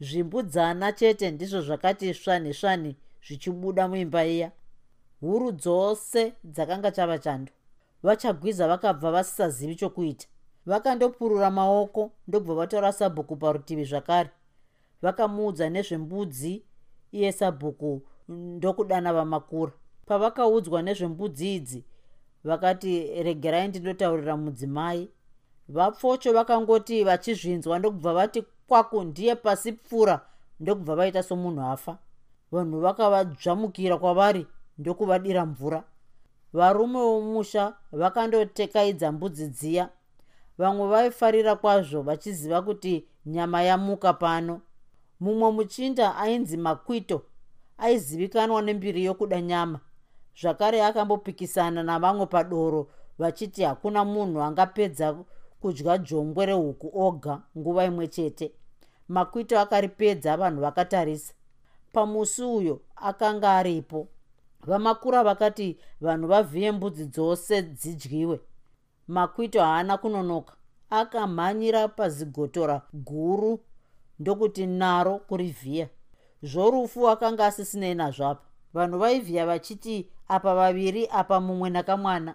Zvimbudzana 0.00 0.92
chete 0.92 1.30
ndizvo 1.30 1.60
zvakati 1.60 2.14
svani 2.14 2.54
svani 2.54 2.96
zvichibuda 3.26 3.88
muimba 3.88 4.26
iya. 4.26 4.50
Huru 5.20 5.52
dzose 5.52 6.32
dzakanga 6.44 6.90
chava 6.90 7.18
chando 7.18 7.52
vachagwiza 8.04 8.68
vakabva 8.68 9.10
vasisazivi 9.10 9.74
chokuita. 9.74 10.26
Vakandopurura 10.66 11.50
maoko 11.50 12.10
ndobva 12.28 12.54
vatora 12.54 12.92
sabhuku 12.92 13.36
parutivi 13.36 13.84
zvakare. 13.84 14.30
Vakamuudza 15.02 15.70
nezvembudzi 15.70 16.62
iye 17.12 17.32
sabhuku 17.32 18.02
ndokudana 18.28 19.12
vamakura. 19.12 19.72
Pavakaudzwa 20.06 20.82
nezvembudzi 20.82 21.54
idzi 21.54 21.84
vakati 22.44 23.22
regerai 23.22 23.68
ndinotaurira 23.68 24.36
mudzimai. 24.36 25.08
Vapfocho 25.68 26.32
vakangoti 26.32 27.04
vachizvinzwa 27.04 27.78
ndokubva 27.78 28.14
vati 28.14 28.44
kwaku 28.68 29.04
ndiye 29.04 29.34
pasi 29.34 29.72
pfuura 29.72 30.20
ndokubva 30.60 30.96
vaita 30.96 31.22
somunhu 31.22 31.62
afa. 31.62 31.98
Vanhu 32.52 32.80
vakavadzvamukira 32.80 33.98
kwavari 33.98 34.46
ndokuvadira 34.78 35.46
mvura 35.46 35.84
varume 36.54 36.98
vomusha 36.98 37.74
vakandotekaidza 37.92 39.12
mbudzi 39.12 39.48
dziya. 39.48 39.88
Vamwe 40.58 40.88
vaifarira 40.88 41.56
kwazvo 41.56 42.02
vachiziva 42.02 42.62
kuti 42.62 43.06
nyama 43.26 43.62
yamuka 43.62 44.12
pano. 44.12 44.60
Mumwe 45.20 45.50
muchinda 45.50 46.16
ainzi 46.16 46.56
makwito 46.56 47.22
aizivikanwa 47.78 48.62
nembiri 48.62 49.04
yokuda 49.04 49.40
nyama. 49.40 49.80
Zvakare 50.40 50.84
akambopikisana 50.84 51.82
navamwe 51.82 52.26
padoro 52.26 52.90
vachiti 53.18 53.62
hakuna 53.62 54.04
munhu 54.04 54.42
angapedza 54.42 55.16
kudya 55.60 55.98
jongwe 55.98 56.46
rehuku 56.46 56.90
oga 56.94 57.42
nguva 57.58 57.84
imwe 57.84 58.08
chete. 58.08 58.52
Makwito 59.08 59.60
akaripedza 59.60 60.36
vanhu 60.36 60.60
vakatarisa. 60.60 61.34
Pamusi 61.92 62.42
uyo 62.42 62.80
akanga 62.96 63.52
aripo 63.52 64.08
vamakura 64.66 65.24
vakati 65.24 65.78
vanhu 66.00 66.28
vavhiye 66.28 66.72
mbudzi 66.72 67.06
dzose 67.06 67.62
dzidyiwe. 67.62 68.40
Makwito 69.08 69.62
haana 69.62 69.98
kunonoka. 69.98 70.54
Akamhanyira 70.90 71.88
pazigotora 71.88 72.82
guru 72.92 73.60
ndokuti 74.18 74.66
naro 74.66 75.18
kurivhiya. 75.18 75.88
Zvorufu 76.42 77.08
akanga 77.08 77.46
asisinei 77.46 77.94
nazvapa 77.94 78.42
vanhu 78.74 78.98
vaivhiya 78.98 79.46
vachiti 79.46 80.08
apa 80.28 80.54
vaviri 80.54 81.08
apa 81.12 81.40
mumwe 81.40 81.70
nakamwana. 81.70 82.34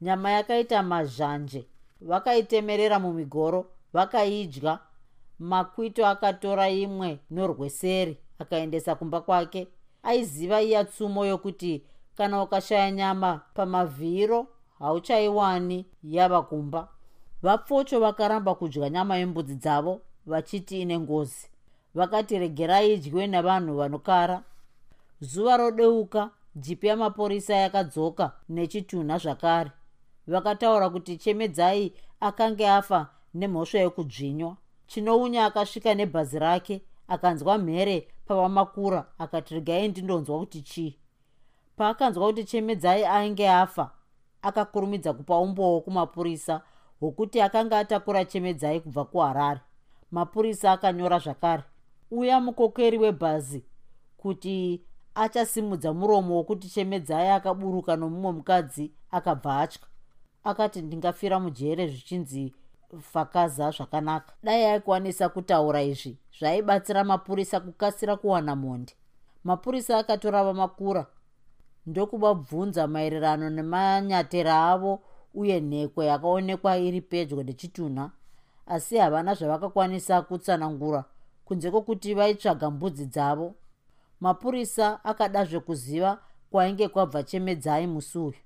Nyama 0.00 0.30
yakaita 0.30 0.82
mazhanje. 0.82 1.66
Vakaitemerera 2.00 2.98
mumigoro 2.98 3.66
vakaidya. 3.92 4.78
Makwito 5.38 6.06
akatora 6.06 6.70
imwe 6.70 7.20
norweseri 7.30 8.18
akaendesa 8.38 8.94
kumba 8.94 9.20
kwake 9.20 9.68
aiziva 10.02 10.62
iya 10.62 10.84
tsumo 10.84 11.26
yokuti 11.26 11.84
kana 12.16 12.42
ukashaya 12.42 12.90
nyama 12.90 13.40
pamavhiro 13.54 14.46
hauchaiwani 14.78 15.86
yava 16.02 16.42
kumba. 16.42 16.88
Vapfocho 17.42 18.00
vakaramba 18.00 18.54
kudya 18.54 18.90
nyama 18.90 19.16
yembudzi 19.16 19.54
dzavo 19.54 20.00
vachiti 20.26 20.80
ine 20.80 20.98
ngozi. 20.98 21.48
Vakati 21.94 22.38
regerai 22.38 22.94
idyiwe 22.94 23.26
navanhu 23.26 23.76
vanokara. 23.76 24.42
Zuva 25.20 25.56
rodeuka 25.56 26.30
jipi 26.56 26.86
yamapurisa 26.86 27.54
yakadzoka 27.54 28.32
nechitunha 28.48 29.18
zvakare. 29.18 29.70
Vakataura 30.26 30.90
kuti 30.90 31.16
chemedzai 31.16 31.92
akange 32.20 32.68
afa 32.68 33.08
nemhosva 33.34 33.78
yekudzvinywa 33.78 34.56
chinounya 34.86 35.44
akasvika 35.44 35.94
nebhazi 35.94 36.38
rake 36.38 36.82
akanzwa 37.08 37.58
mhere 37.58 38.08
pavamakura 38.26 39.06
akati 39.18 39.54
regai 39.54 39.88
ndindonzwa 39.88 40.38
kuti 40.38 40.62
chii? 40.62 40.98
Paakanzwa 41.76 42.26
kuti 42.26 42.44
chemedzai 42.44 43.04
ainge 43.04 43.50
afa 43.50 43.90
akakurumidza 44.42 45.12
kupa 45.12 45.38
umbowo 45.38 45.80
kumapurisa 45.80 46.62
hwokuti 47.00 47.40
akanga 47.40 47.78
atakura 47.78 48.24
chemedzai 48.24 48.80
kubva 48.80 49.04
kuharare. 49.04 49.60
Mapurisa 50.10 50.72
akanyora 50.72 51.18
zvakare 51.18 51.62
uya 52.10 52.40
mukokeri 52.40 52.98
webhazi 52.98 53.64
kuti 54.16 54.82
achasimudza 55.14 55.92
muromo 55.92 56.34
wokuti 56.34 56.68
chemedzai 56.68 57.28
akaburuka 57.28 57.96
nomumwe 57.96 58.32
mukadzi 58.32 58.92
akabva 59.10 59.60
atya. 59.60 59.80
Akati 60.44 60.82
ndingafira 60.82 61.40
mujere 61.40 61.86
zvichinzi 61.86 62.54
fakaza 63.00 63.70
zvakanaka. 63.70 64.32
Dai 64.42 64.64
aikwanisa 64.64 65.28
kutaura 65.28 65.82
izvi 65.82 66.18
zvaibatsira 66.38 67.04
mapurisa 67.04 67.60
kukasira 67.60 68.16
kuwana 68.16 68.56
mondi 68.56 68.94
mapurisa 69.44 69.98
akatora 69.98 70.44
vamakura 70.44 71.06
ndokubabvunza 71.86 72.86
maererano 72.86 73.50
nemanyatera 73.50 74.70
avo 74.70 75.02
uye 75.34 75.60
nhekwe 75.60 76.06
yakaonekwa 76.06 76.78
iri 76.78 77.00
pedyo 77.00 77.42
nechitunha 77.42 78.10
asi 78.66 78.96
havana 78.96 79.34
zvavakakwanisa 79.34 80.22
kutsanangura 80.22 81.04
kunze 81.44 81.70
kwokuti 81.70 82.14
vaitsvaga 82.14 82.70
mbudzi 82.70 83.06
dzavo. 83.06 83.54
Mapurisa 84.20 85.04
akadazve 85.04 85.60
kuziva 85.60 86.18
kwainge 86.50 86.88
kwabva 86.88 87.22
chemedzai 87.22 87.86
musi 87.86 88.18
uyu 88.18 88.40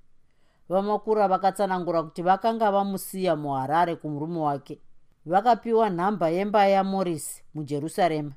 vamakura 0.69 1.29
vakatsanangura 1.29 2.03
kuti 2.03 2.23
vakanga 2.23 2.71
vamusiya 2.71 3.37
muharare 3.37 3.97
kumurume 3.97 4.39
wake. 4.39 4.81
Vakapiwa 5.27 5.91
nhamba 5.91 6.29
yemba 6.29 6.67
yamorisi 6.67 7.43
mujerusarema. 7.55 8.33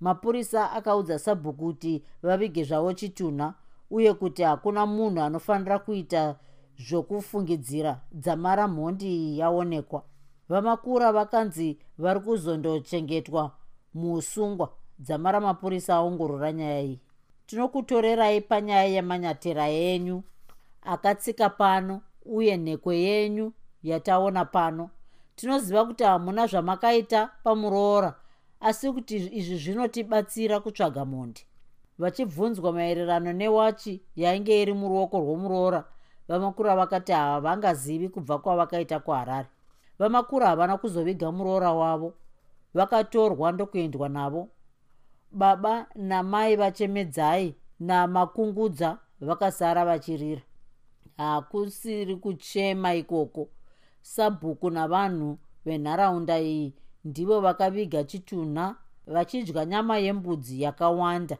Mapurisa 0.00 0.72
akaudza 0.72 1.18
sabhuku 1.18 1.58
kuti 1.58 2.04
vavige 2.22 2.64
zvavo 2.64 2.92
chitunha 2.92 3.54
uye 3.90 4.14
kuti 4.14 4.42
hakuna 4.42 4.86
munhu 4.86 5.20
anofanira 5.22 5.78
kuita 5.78 6.36
zvokufungidzira 6.78 8.00
dzamara 8.12 8.68
mhondi 8.68 9.38
yaonekwa. 9.38 10.02
Vamakura 10.48 11.12
vakanzi 11.12 11.78
vari 11.98 12.20
kuzondochengetwa 12.20 13.50
muusungwa 13.94 14.70
dzamara 14.98 15.40
mapurisa 15.40 15.94
aongorora 15.94 16.52
nyaya 16.52 16.80
iyi. 16.82 17.00
Tinokutorerai 17.46 18.40
panyaya 18.40 18.84
yemanyatera 18.84 19.66
yenyu 19.66 20.22
akatsika 20.82 21.50
pano 21.50 22.00
uye 22.24 22.56
nhekwe 22.56 22.98
yenyu 22.98 23.52
yataona 23.82 24.44
pano. 24.44 24.90
Tinoziva 25.36 25.84
kuti 25.84 26.04
hamuna 26.04 26.46
zvamakaita 26.46 27.30
pamuroora 27.44 28.14
asi 28.60 28.92
kuti 28.92 29.16
izvi 29.16 29.56
zvinotibatsira 29.56 30.60
kutsvaga 30.60 31.04
mondi 31.04 31.46
vachibvunzwa 31.98 32.72
maererano 32.72 33.32
newachi 33.32 34.02
yainge 34.16 34.62
iri 34.62 34.74
muruoko 34.74 35.20
rwomuroora 35.20 35.84
vamakura 36.28 36.76
vakati 36.76 37.12
havangazivi 37.12 38.08
kubva 38.08 38.38
kwavakaita 38.38 39.00
kuharare. 39.00 39.48
Vamakura 39.98 40.46
havana 40.46 40.76
kuzoviga 40.76 41.32
muroora 41.32 41.72
wavo 41.72 42.14
vakatorwa 42.74 43.52
ndokuendwa 43.52 44.08
navo. 44.08 44.48
Baba 45.32 45.86
namai 45.94 46.56
vachemedzai 46.56 47.54
namakungudza 47.80 48.98
vakasara 49.20 49.84
vachirira 49.84 50.42
hakusiri 51.18 52.16
kuchema 52.16 52.94
ikoko. 52.94 53.48
Sabhuku 54.02 54.70
navanhu 54.70 55.38
venharaunda 55.64 56.40
iyi 56.40 56.74
ndivo 57.04 57.40
vakaviga 57.40 58.04
chitunha 58.04 58.76
vachidya 59.06 59.64
nyama 59.64 59.98
yembudzi 59.98 60.62
yakawanda. 60.62 61.36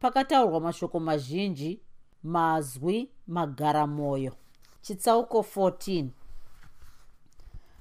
Pakataurwa 0.00 0.60
mashoko 0.60 1.00
mazhinji 1.00 1.80
mazwi 2.22 3.10
magara 3.26 3.86
mwoyo 3.86 4.32
chitsauko 4.80 5.38
14 5.40 6.06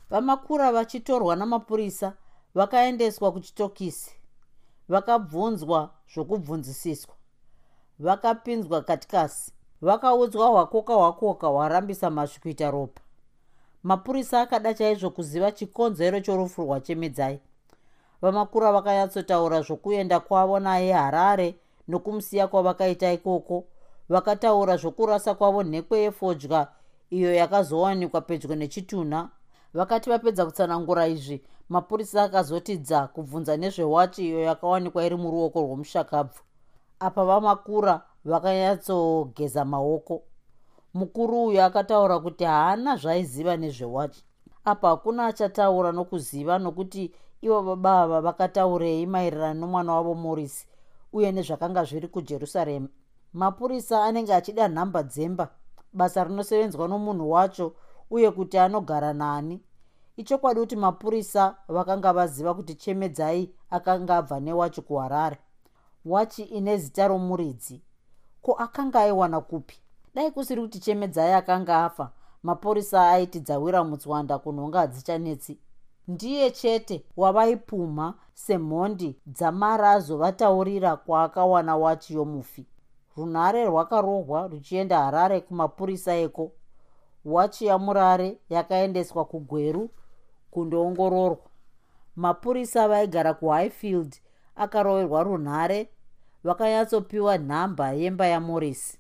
vamakura 0.09 0.71
vachitorwa 0.71 1.35
namapurisa 1.35 2.13
vakaendeswa 2.55 3.31
kuchitokisi. 3.31 4.12
Vakabvunzwa 4.89 5.93
zvokubvunzisiswa. 6.13 7.15
Vakapinzwa 7.99 8.81
katikasi 8.81 9.51
vakaudzwa 9.82 10.48
hwakoka 10.48 10.94
hwakoka 10.94 11.48
hwarambisa 11.48 12.10
masvi 12.10 12.39
kuita 12.39 12.72
ropa. 12.72 13.02
Mapurisa 13.84 14.42
akada 14.42 14.74
chaizvo 14.74 15.10
kuziva 15.10 15.52
chikonzero 15.52 16.20
chorufu 16.20 16.62
rwachemedzai 16.63 17.39
vamakura 18.22 18.72
vakanyatsotaura 18.72 19.62
zvokuenda 19.62 20.20
kwavo 20.20 20.60
naye 20.60 20.94
harare 20.94 21.56
nokumusiya 21.88 22.48
kwavakaita 22.48 23.12
ikoko. 23.13 23.63
Vakataura 24.10 24.78
zvokurasa 24.78 25.34
kwavo 25.34 25.63
nhekwe 25.63 26.00
yefodya 26.00 26.68
iyo 27.10 27.34
yakazowanikwa 27.36 28.22
pedyo 28.22 28.56
nechitunha. 28.56 29.30
Vakati 29.74 30.10
vapedza 30.10 30.46
kutsanangura 30.46 31.08
izvi 31.08 31.42
mapurisa 31.70 32.24
akazotidza 32.24 33.08
kubvunza 33.08 33.58
nezvewachi 33.58 34.28
iyo 34.28 34.39
yakawanikwa 34.42 35.06
iri 35.06 35.15
muruoko 35.15 35.62
rwomushakabvu. 35.62 36.39
Apa 37.00 37.26
vamakura 37.26 38.02
vakanyatsogeza 38.25 39.65
maoko. 39.65 40.23
Mukuru 40.93 41.45
uyu 41.45 41.62
akataura 41.62 42.19
kuti 42.19 42.43
haana 42.43 42.95
zvaiziva 42.95 43.58
nezvewachi. 43.58 44.25
Apa 44.65 44.89
hakuna 44.89 45.25
achataura 45.25 45.91
nokuziva 45.91 46.60
nokuti 46.60 47.13
ivo 47.41 47.62
baba 47.62 48.01
ava 48.01 48.21
vakataurei 48.21 49.05
maererano 49.05 49.60
nomwana 49.60 49.93
wavo 49.93 50.15
morisi 50.15 50.67
uye 51.13 51.32
nezvakanga 51.32 51.84
zviri 51.84 52.08
kujerusarema. 52.08 52.88
Mapurisa 53.34 54.03
anenge 54.03 54.34
achida 54.34 54.67
nhamba 54.67 55.03
dzemba 55.03 55.49
basa 55.93 56.23
rinosevenzwa 56.23 56.88
nomunhu 56.88 57.32
wacho 57.32 57.75
uye 58.10 58.32
kuti 58.32 58.58
anogara 58.58 59.13
nani. 59.13 59.62
Ichokwadi 60.17 60.60
kuti 60.60 60.75
mapurisa 60.75 61.55
vakanga 61.67 62.13
vaziva 62.13 62.53
kuti 62.53 62.75
chemedzai 62.75 63.53
akanga 63.69 64.17
abva 64.17 64.39
newachi 64.39 64.82
kuharare. 64.82 65.38
Wachi 66.05 66.43
ine 66.43 66.77
zita 66.77 67.08
romuridzi 67.08 67.82
ko 68.49 68.55
akanga 68.55 68.99
aiwana 68.99 69.41
kupi? 69.41 69.75
Dai 70.15 70.31
kusiri 70.31 70.62
kuti 70.62 70.79
chemedzai 70.79 71.33
akanga 71.33 71.85
afa 71.85 72.12
mapurisa 72.43 73.09
aiti 73.12 73.39
dzawira 73.39 73.83
mutswanda 73.83 74.38
kunhonga 74.39 74.79
hadzichanetsi 74.79 75.57
ndiye 76.07 76.51
chete 76.51 77.05
wavaipumha 77.17 78.13
semhondi 78.33 79.19
dzamara 79.25 79.91
azovataurira 79.91 80.95
kwaakawana 80.95 81.77
wachi 81.77 82.13
yomufi. 82.13 82.65
Runhare 83.17 83.65
rwakarohwa 83.65 84.47
ruchienda 84.47 84.99
harare 85.03 85.41
kumapurisa 85.41 86.15
eko. 86.15 86.51
Wachi 87.25 87.65
yamurare 87.65 88.38
yakaendeswa 88.49 89.25
kugweru 89.25 89.89
kundoongororwa. 90.51 91.38
Mapurisa 92.15 92.88
vaigara 92.88 93.33
kuhighfield 93.33 94.15
akaroverwa 94.55 95.23
runhare 95.23 95.89
vakanyatsopiwa 96.43 97.38
nhamba 97.38 97.91
yemba 97.91 98.28
yamorisi 98.28 98.97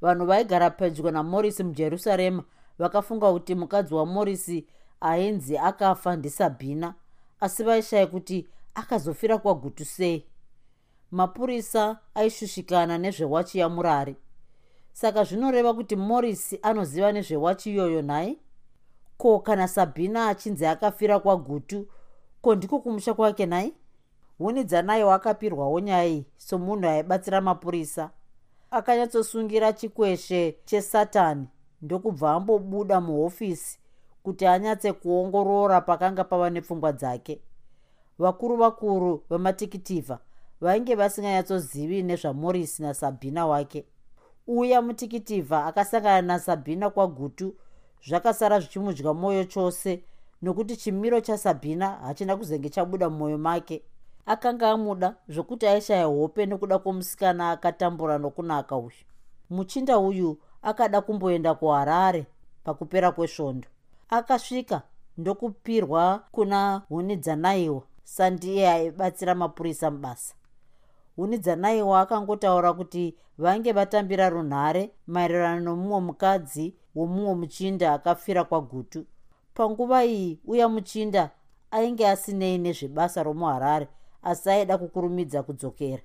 vanhu 0.00 0.26
vaigara 0.26 0.70
pedyo 0.70 1.10
namorisi 1.10 1.64
mujerusarema 1.64 2.44
vakafunga 2.78 3.32
kuti 3.32 3.54
mukadzi 3.54 3.94
wamorisi 3.94 4.66
ainzi 5.00 5.58
akafa 5.58 6.16
ndisabhina 6.16 6.94
asi 7.40 7.64
vaishaya 7.64 8.06
kuti 8.06 8.48
akazofira 8.74 9.38
kwagutu 9.38 9.84
sei. 9.84 10.26
Mapurisa 11.10 11.98
aishushikana 12.14 12.98
nezvewachi 12.98 13.58
yamurari 13.58 14.16
saka 14.92 15.24
zvinoreva 15.24 15.74
kuti 15.74 15.96
morisi 15.96 16.58
anoziva 16.62 17.12
nezvewachi 17.12 17.70
iyoyo 17.70 18.02
nhai? 18.02 18.38
Ko 19.16 19.38
kana 19.40 19.68
sabhina 19.68 20.28
achinzi 20.28 20.66
akafira 20.66 21.18
kwagutu 21.20 21.88
ko 22.42 22.54
ndiko 22.54 22.78
kumusha 22.78 23.14
kwake 23.14 23.46
nhai 23.46 23.74
hunidzanayo 24.38 25.12
akapirwawo 25.12 25.80
nyaya 25.80 26.06
iyi 26.06 26.26
somunhu 26.36 26.88
aibatsira 26.88 27.40
mapurisa. 27.40 28.10
Akanyatsosungira 28.70 29.72
chikweshe 29.72 30.56
chesatani 30.64 31.46
ndokubva 31.82 32.32
ambobuda 32.32 33.00
muhofisi 33.00 33.78
kuti 34.22 34.46
anyatse 34.46 34.92
kuongorora 34.92 35.80
pakanga 35.80 36.24
pava 36.24 36.50
nepfungwa 36.50 36.92
dzake. 36.92 37.40
Vakuru 38.18 38.56
vakuru 38.56 39.24
vematikitivha 39.30 40.18
vainge 40.60 40.94
vasinganyatsozivi 40.94 42.02
nezvamorisi 42.02 42.82
nasabhina 42.82 43.46
wake. 43.46 43.84
Uya 44.46 44.82
mutikitivha 44.82 45.66
akasangana 45.66 46.22
nasabhina 46.22 46.90
kwagutu 46.90 47.54
zvakasara 48.08 48.60
zvichimudya 48.60 49.12
mwoyo 49.14 49.44
chose 49.44 50.04
nokuti 50.42 50.76
chimiro 50.76 51.20
chasabhina 51.20 51.88
hachina 51.90 52.36
kuzenge 52.36 52.68
chabuda 52.68 53.10
mumwoyo 53.10 53.38
make 53.38 53.82
akanga 54.26 54.70
amuda 54.70 55.14
zvokuti 55.28 55.66
aishaya 55.66 56.04
hope 56.04 56.46
nekuda 56.46 56.78
kwomusikana 56.78 57.50
akatambura 57.50 58.18
nokunaka 58.18 58.76
uyu 58.76 59.04
muchinda 59.50 59.98
uyu 59.98 60.38
akada 60.62 61.00
kumboenda 61.00 61.54
kuharare 61.54 62.26
pakupera 62.64 63.12
kwesvondo. 63.12 63.68
Akasvika 64.08 64.82
ndokupirwa 65.18 66.22
kuna 66.32 66.82
hunidzanaiwa 66.88 67.82
sandiye 68.04 68.68
aibatsira 68.70 69.34
mapurisa 69.34 69.90
mubasa. 69.90 70.34
Hunidzanaiwa 71.16 72.00
akangotaura 72.00 72.72
kuti 72.72 73.14
vainge 73.38 73.72
vatambira 73.72 74.28
runhare 74.28 74.90
maererano 75.06 75.60
nomumwe 75.60 76.00
mukadzi 76.00 76.74
womumwe 76.94 77.34
muchinda 77.34 77.92
akafira 77.92 78.44
kwagutu. 78.44 79.04
Panguva 79.54 80.04
iyi 80.04 80.40
uya 80.44 80.68
muchinda 80.68 81.30
ainge 81.70 82.08
asinei 82.08 82.58
nezvebasa 82.58 83.22
romuharare 83.22 83.88
asi 84.24 84.50
aida 84.50 84.78
kukurumidza 84.78 85.42
kudzokera. 85.42 86.02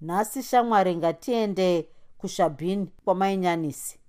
Nhasi 0.00 0.42
shamwari 0.42 0.96
ngatiende 0.96 1.88
kushabhini 2.18 2.86
kwamainyanisi 3.04 4.00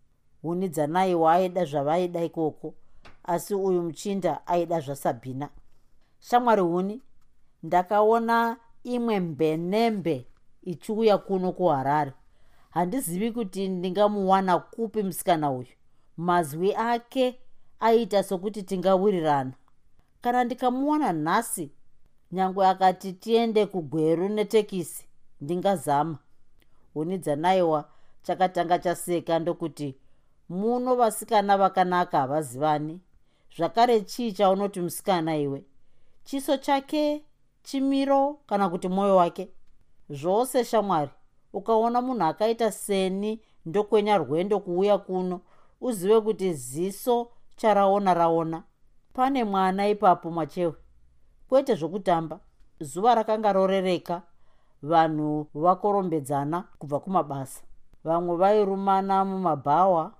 huni 0.41 0.69
dzanaiwa 0.69 1.33
aida 1.33 1.65
zvavaida 1.65 2.23
ikoko 2.23 2.73
asi 3.23 3.55
uyu 3.55 3.81
muchinda 3.81 4.47
aida 4.47 4.79
zvasabhina 4.79 5.49
shamwari 6.19 6.61
huni 6.61 7.01
ndakaona 7.63 8.57
imwe 8.83 9.19
mbenembe 9.19 10.27
ichiuya 10.63 11.17
kuno 11.17 11.51
kuharare. 11.51 12.13
Handizivi 12.69 13.31
kuti 13.31 13.67
ndingamuwana 13.67 14.59
kupi 14.59 15.03
musikana 15.03 15.51
uyu. 15.51 15.67
Mazwi 16.17 16.75
ake 16.75 17.39
aita 17.79 18.23
sokuti 18.23 18.63
tingawirirana 18.63 19.51
kana 20.21 20.43
ndikamuwana 20.43 21.13
nhasi 21.13 21.71
nyange 22.31 22.65
akati 22.65 23.13
tiende 23.13 23.65
kugweru 23.65 24.29
netekisi 24.29 25.05
ndingazama. 25.41 26.17
Huni 26.93 27.17
dzanaiwa 27.17 27.89
chakatanga 28.23 28.79
chaseka 28.79 29.39
ndokuti 29.39 29.95
muno 30.49 30.95
vasikana 30.95 31.57
vakanaka 31.57 32.17
havazivani 32.19 32.99
zvakare 33.57 34.01
chii 34.01 34.31
chaunoti 34.31 34.81
musikana 34.81 35.37
iwe? 35.37 35.63
Chiso 36.23 36.57
chake 36.57 37.23
chimiro 37.63 38.39
kana 38.47 38.69
kuti 38.69 38.87
mwoyo 38.87 39.15
wake? 39.15 39.49
Zvose 40.09 40.63
shamwari 40.63 41.11
ukaona 41.53 42.01
munhu 42.01 42.23
akaita 42.23 42.71
seni 42.71 43.41
ndokwenya 43.65 44.17
rwendo 44.17 44.59
kuuya 44.59 44.97
kuno 44.97 45.41
uzive 45.81 46.21
kuti 46.21 46.53
ziso 46.53 47.31
charaona 47.55 48.13
raona 48.13 48.63
pane 49.13 49.43
mwana 49.43 49.89
ipapo 49.89 50.31
machewe 50.31 50.73
kwete 51.49 51.75
zvokutamba 51.75 52.39
zuva 52.79 53.15
rakanga 53.15 53.53
rorereka 53.53 54.21
vanhu 54.81 55.47
vakorombedzana 55.53 56.63
kubva 56.79 56.99
kumabasa. 56.99 57.61
Vamwe 58.03 58.35
vairumana 58.35 59.25
mumabhawa 59.25 60.13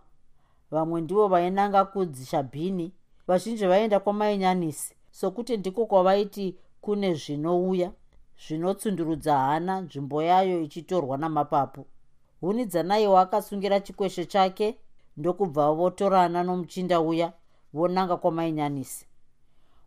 vamwe 0.71 1.01
ndivo 1.01 1.27
vainanga 1.27 1.85
kudzishabhini 1.85 2.93
vazhinji 3.27 3.65
vaenda 3.67 3.99
kwamainyanisi 3.99 4.95
sokuti 5.11 5.57
ndiko 5.57 5.85
kwavaiti 5.85 6.55
kune 6.81 7.13
zvinouya 7.13 7.91
zvinotsundurudza 8.47 9.37
hana 9.37 9.81
nzvimbo 9.81 10.23
yayo 10.23 10.61
ichitorwa 10.61 11.17
namapapu. 11.17 11.85
Huni 12.41 12.65
dzanaiwa 12.65 13.21
akasungira 13.21 13.79
chikweshe 13.79 14.25
chake 14.25 14.77
ndokubva 15.17 15.71
votorana 15.71 16.43
nomuchinda 16.43 17.01
uya 17.01 17.33
vonanga 17.73 18.17
kwamainyanisi 18.17 19.07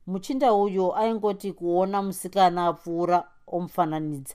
muchinda 0.09 0.53
uyu 0.55 0.95
aingoti 0.97 1.53
kuona 1.53 2.03
musikana 2.03 2.67
apfuura 2.67 3.19
omufananidza 3.47 4.35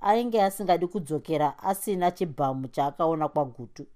ainge 0.00 0.42
asingadi 0.42 0.86
kudzokera 0.86 1.58
asina 1.58 2.10
chibhamu 2.10 2.68
chaakaona 2.68 3.28
kwagutu. 3.28 3.86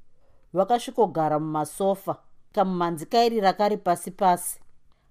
Vakasvikogara 0.52 1.38
mumasofa 1.38 2.16
kamumanzikairira 2.52 3.52
kari 3.52 3.76
pasi 3.76 4.10
pasi. 4.10 4.60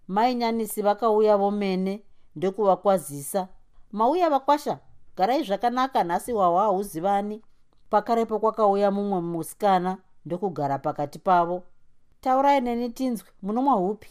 Mainyanisi 0.07 0.81
vakauya 0.81 1.37
vomene 1.37 2.03
ndokuvakwazisa. 2.35 3.47
Mauya 3.91 4.29
vakwasha 4.29 4.79
garai 5.17 5.43
zvakanaka 5.43 6.03
nhasi 6.03 6.33
wahwa 6.33 6.61
hauzivani 6.63 7.41
pakarepo 7.89 8.39
kwakauya 8.39 8.91
mumwe 8.91 9.21
musikana 9.21 9.97
ndokugara 10.25 10.77
pakati 10.79 11.19
pavo. 11.19 11.63
Taurai 12.21 12.61
neni 12.61 12.89
tinzwe 12.89 13.27
munomwa 13.41 13.73
hupi 13.73 14.09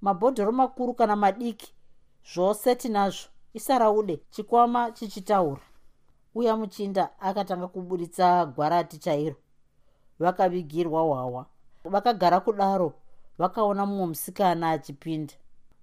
mabhodhoro 0.00 0.52
makuru 0.52 0.94
kana 0.94 1.16
madiki 1.16 1.74
zvose 2.34 2.74
tinazvo. 2.74 3.28
Isaraude 3.54 4.20
chikwama 4.30 4.90
chichitaura. 4.90 5.60
Uya 6.34 6.56
muchinda 6.56 7.20
akatanga 7.20 7.68
kuburitsa 7.68 8.46
gwarati 8.46 8.98
chairo. 8.98 9.36
Vakavigirwa 10.18 11.02
hwawa. 11.02 11.46
Vakagara 11.84 12.40
kudaro 12.40 12.92
vakaona 13.38 13.86
mumwe 13.86 14.06
musikana 14.06 14.70
achipinda. 14.70 15.34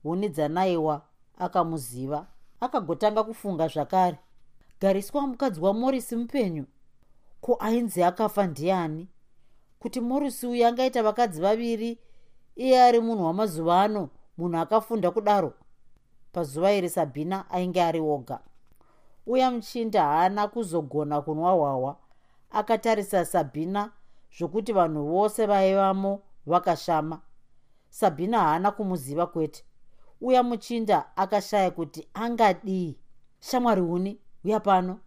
Huni 0.04 0.30
dzanaiwa 0.30 1.02
akamuziva 1.38 2.28
akagotanga 2.60 3.24
kufunga 3.24 3.68
zvakare. 3.68 4.18
Gariswa 4.82 5.28
mukadzi 5.28 5.62
wamorisi 5.62 6.16
mupenyu. 6.16 6.66
Ko 7.42 7.58
ainzi 7.60 8.04
akafa 8.04 8.48
ndiani? 8.48 9.08
Kuti 9.80 10.02
morisi 10.02 10.48
uyu 10.48 10.68
angaita 10.68 11.04
vakadzi 11.04 11.42
vaviri 11.42 12.00
iye 12.56 12.84
ari 12.84 13.00
munhu 13.00 13.26
wamazuva 13.26 13.82
ano 13.82 14.10
munhu 14.38 14.58
akafunda 14.58 15.12
kudaro 15.12 15.54
pazuva 16.32 16.74
iri 16.74 16.90
sabhina 16.90 17.50
ainge 17.50 17.82
ari 17.84 18.00
oga 18.00 18.40
uya 19.26 19.52
muchinda 19.52 20.04
haana 20.04 20.48
kuzogona 20.48 21.22
kunwa 21.22 21.52
hwahwa 21.52 21.98
akatarisa 22.52 23.26
sabhina 23.26 23.92
zvokuti 24.38 24.74
vanhu 24.74 25.06
vose 25.08 25.46
vaivamo 25.46 26.22
vakashama. 26.46 27.22
Sabhina 27.90 28.40
haana 28.40 28.72
kumuziva 28.72 29.28
kwete. 29.28 29.64
Uya 30.22 30.44
muchinda 30.44 31.18
akashaya 31.18 31.72
kuti 31.72 32.08
angadii 32.14 32.98
shamwari 33.40 33.82
huni? 33.82 34.20
Uya 34.46 34.60
pano. 34.60 35.00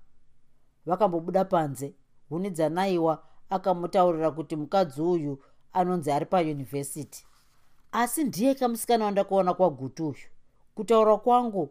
Vakambobuda 0.86 1.44
panze. 1.44 1.94
Huni 2.28 2.50
dzanaiwa 2.50 3.22
akamutaurira 3.50 4.30
kuti 4.30 4.56
mukadzi 4.56 5.02
uyu 5.02 5.38
anonzi 5.72 6.12
ari 6.12 6.26
payunivhesiti 6.26 7.26
asi 7.92 8.24
ndiye 8.24 8.54
kamusikana 8.54 9.04
wandakuona 9.04 9.54
kwagutu 9.54 10.08
uyu. 10.08 10.28
Kutaura 10.74 11.16
kwangu 11.16 11.70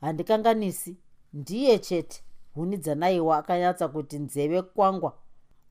handikanganisi. 0.00 0.96
Ndiye 1.32 1.78
chete. 1.78 2.24
Huni 2.54 2.76
dzanaiwa 2.76 3.38
akanyatsa 3.38 3.88
kuti 3.88 4.18
nzeve 4.18 4.62
kwangwa 4.62 5.18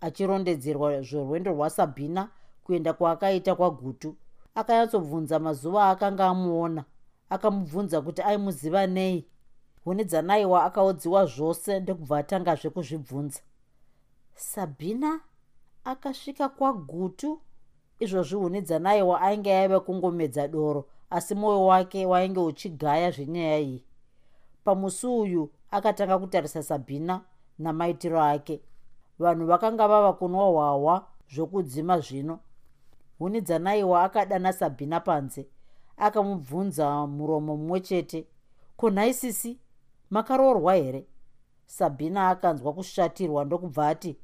achirondedzerwa 0.01 1.01
zvorwendo 1.01 1.51
rwasabhina 1.51 2.29
kuenda 2.63 2.93
kwaakaita 2.93 3.55
kwagutu 3.55 4.15
akanyatsobvunza 4.55 5.39
mazuva 5.39 5.89
akanga 5.89 6.25
amuona. 6.25 6.85
Akamubvunza 7.29 8.01
kuti 8.01 8.21
aimuziva 8.21 8.87
nei. 8.87 9.27
Huni 9.83 10.03
dzanaiwa 10.03 10.63
akaodziwa 10.63 11.25
zvose 11.25 11.79
ndokubva 11.79 12.17
atangazve 12.17 12.69
kuzvibvunza. 12.69 13.39
Sabhina 14.35 15.19
akasvika 15.83 16.49
kwagutu 16.49 17.41
izvozvi 17.99 18.35
huni 18.35 18.61
dzanaiwa 18.61 19.21
ainge 19.21 19.53
aiva 19.53 19.79
kungomedza 19.79 20.47
doro 20.47 20.85
asi 21.09 21.35
mwoyo 21.35 21.65
wake 21.65 22.05
wainge 22.05 22.39
uchigaya 22.39 23.11
zvenyaya 23.11 23.59
iyi. 23.59 23.83
Pamusi 24.63 25.07
uyu 25.07 25.49
akatanga 25.71 26.19
kutarisa 26.19 26.63
sabhina 26.63 27.21
namaitiro 27.59 28.21
ake. 28.21 28.61
Vanhu 29.19 29.45
vakanga 29.45 29.87
vava 29.87 30.13
kunwa 30.13 30.45
hwahwa 30.45 31.07
zvokudzima 31.33 31.99
zvino. 31.99 32.39
Huni 33.19 33.41
dzanaiwa 33.41 34.03
akadana 34.03 34.53
sabhina 34.53 34.99
panze 34.99 35.47
akamubvunza 35.97 37.07
muromo 37.07 37.57
mumwe 37.57 37.79
chete 37.79 38.27
kunhaisisi 38.77 39.59
makaroorwa 40.09 40.75
here? 40.75 41.05
Sabhina 41.65 42.29
akanzwa 42.29 42.73
kushatirwa 42.73 43.45
ndokubva 43.45 43.87
ati 43.87 44.17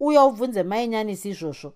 uya 0.00 0.24
ubvunze 0.24 0.62
mainyanisi 0.62 1.28
izvozvo 1.30 1.72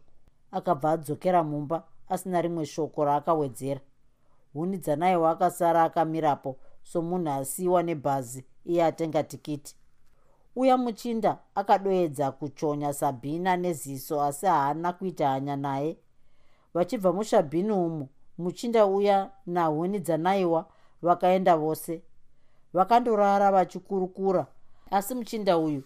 akabva 0.52 0.90
adzokera 0.90 1.44
mumba 1.44 1.82
asina 2.08 2.42
rimwe 2.42 2.66
shoko 2.66 3.04
raakawedzera. 3.04 3.80
Huni 4.52 4.76
dzanaiwa 4.78 5.30
akasara 5.30 5.84
akamirapo 5.84 6.56
somunhu 6.82 7.30
asiyiwa 7.30 7.82
nebhazi 7.82 8.44
iye 8.64 8.84
atenga 8.84 9.22
tikiti. 9.22 9.76
Uya 10.56 10.76
muchinda 10.76 11.38
akadoedza 11.54 12.32
kuchonya 12.32 12.92
sabhina 12.92 13.56
neziso 13.56 14.22
asi 14.22 14.46
haana 14.46 14.92
kuita 14.92 15.28
hanya 15.28 15.56
naye. 15.56 15.96
Vachibva 16.74 17.12
mushabhini 17.12 17.72
umu 17.72 18.08
muchinda 18.38 18.86
uya 18.86 19.30
nahuni 19.46 19.98
dzanaiwa 19.98 20.66
vakaenda 21.02 21.56
vose. 21.56 22.02
Vakandorara 22.72 23.52
vachikurukura 23.52 24.46
asi 24.90 25.14
muchinda 25.14 25.58
uyu 25.58 25.82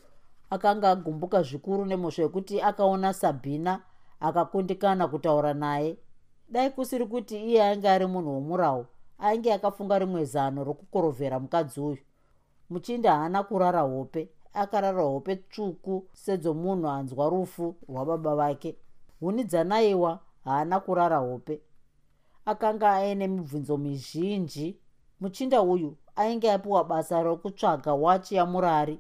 akanga 0.51 0.91
agumbuka 0.91 1.43
zvikuru 1.43 1.85
nemhosva 1.85 2.23
yekuti 2.23 2.63
akaona 2.63 3.13
sabhina 3.13 3.81
akakundikana 4.23 5.09
kutaura 5.09 5.55
naye. 5.55 5.97
Dai 6.49 6.71
kusiri 6.71 7.07
kuti 7.07 7.37
iye 7.37 7.63
ainge 7.65 7.89
ari 7.89 8.07
munhu 8.07 8.31
womurawo 8.35 8.87
ainge 9.19 9.53
akafunga 9.53 9.99
rimwe 9.99 10.25
zano 10.25 10.65
rokukorovhera 10.65 11.41
mukadzi 11.41 11.81
uyu. 11.81 11.99
Muchinda 12.71 13.13
haana 13.17 13.43
kurara 13.43 13.81
hope 13.81 14.29
akarara 14.53 15.03
hope 15.03 15.37
tsvuku 15.37 16.07
sedzomunhu 16.13 16.89
anzwa 16.89 17.29
rufu 17.29 17.77
rwababa 17.89 18.35
vake. 18.37 18.77
Huni 19.21 19.45
dzanaiwa 19.45 20.21
haana 20.45 20.81
kurara 20.81 21.17
hope. 21.19 21.61
Akanga 22.45 22.93
aine 22.93 23.29
mibvunzo 23.29 23.77
mizhinji. 23.77 24.77
Muchinda 25.21 25.63
uyu 25.63 25.97
ainge 26.17 26.53
apiwa 26.53 26.85
basa 26.85 27.23
rokutsvaga 27.23 27.95
wachi 27.95 28.35
yamurari 28.35 28.99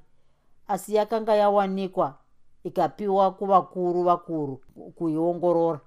asi 0.68 0.94
yakanga 0.94 1.34
yawanikwa 1.34 2.14
ikapiwa 2.64 3.30
kuvakuru 3.30 4.02
vakuru 4.02 4.60
kuiongorora. 4.94 5.80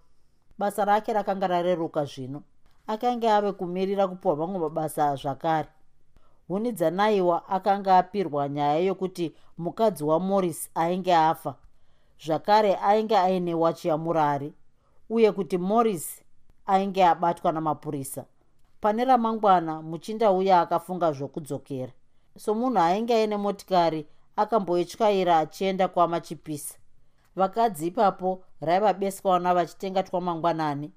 Basa 0.57 0.86
rake 0.86 1.13
rakanga 1.13 1.47
rareruka 1.47 2.05
zvino. 2.05 2.43
Akanga 2.88 3.36
ave 3.36 3.51
kumirira 3.51 4.07
kupiwa 4.07 4.36
vamwe 4.36 4.59
mabasa 4.59 5.15
zvakare. 5.15 5.69
Hunidzanaiwa 6.47 7.49
akanga 7.49 7.97
apirwa 7.97 8.49
nyaya 8.49 8.80
yokuti 8.80 9.36
mukadzi 9.57 10.03
wamorris 10.03 10.69
ainge 10.76 11.15
afa. 11.15 11.55
Zvakare 12.26 12.76
ainge 12.76 13.17
aine 13.17 13.53
wachi 13.53 13.88
yamurari 13.88 14.53
uye 15.09 15.32
kuti 15.32 15.57
morris 15.57 16.23
ainge 16.65 17.05
abatwa 17.05 17.51
namapurisa. 17.51 18.26
Pane 18.82 19.05
ramangwana 19.05 19.82
muchinda 19.82 20.32
uya 20.32 20.61
akafunga 20.61 21.11
zvokudzokera. 21.11 21.91
Somunhu 22.38 22.80
ainge 22.80 23.13
aine 23.13 23.38
motikari 23.38 24.07
akamboityaira 24.36 25.38
achienda 25.40 25.88
kwamachipisa 25.88 26.76
vakadzi 27.36 27.88
ipapo 27.88 28.44
raiva 28.62 28.94
beswana 28.94 29.54
vachitenga 29.54 30.04
twamangwanani. 30.04 30.92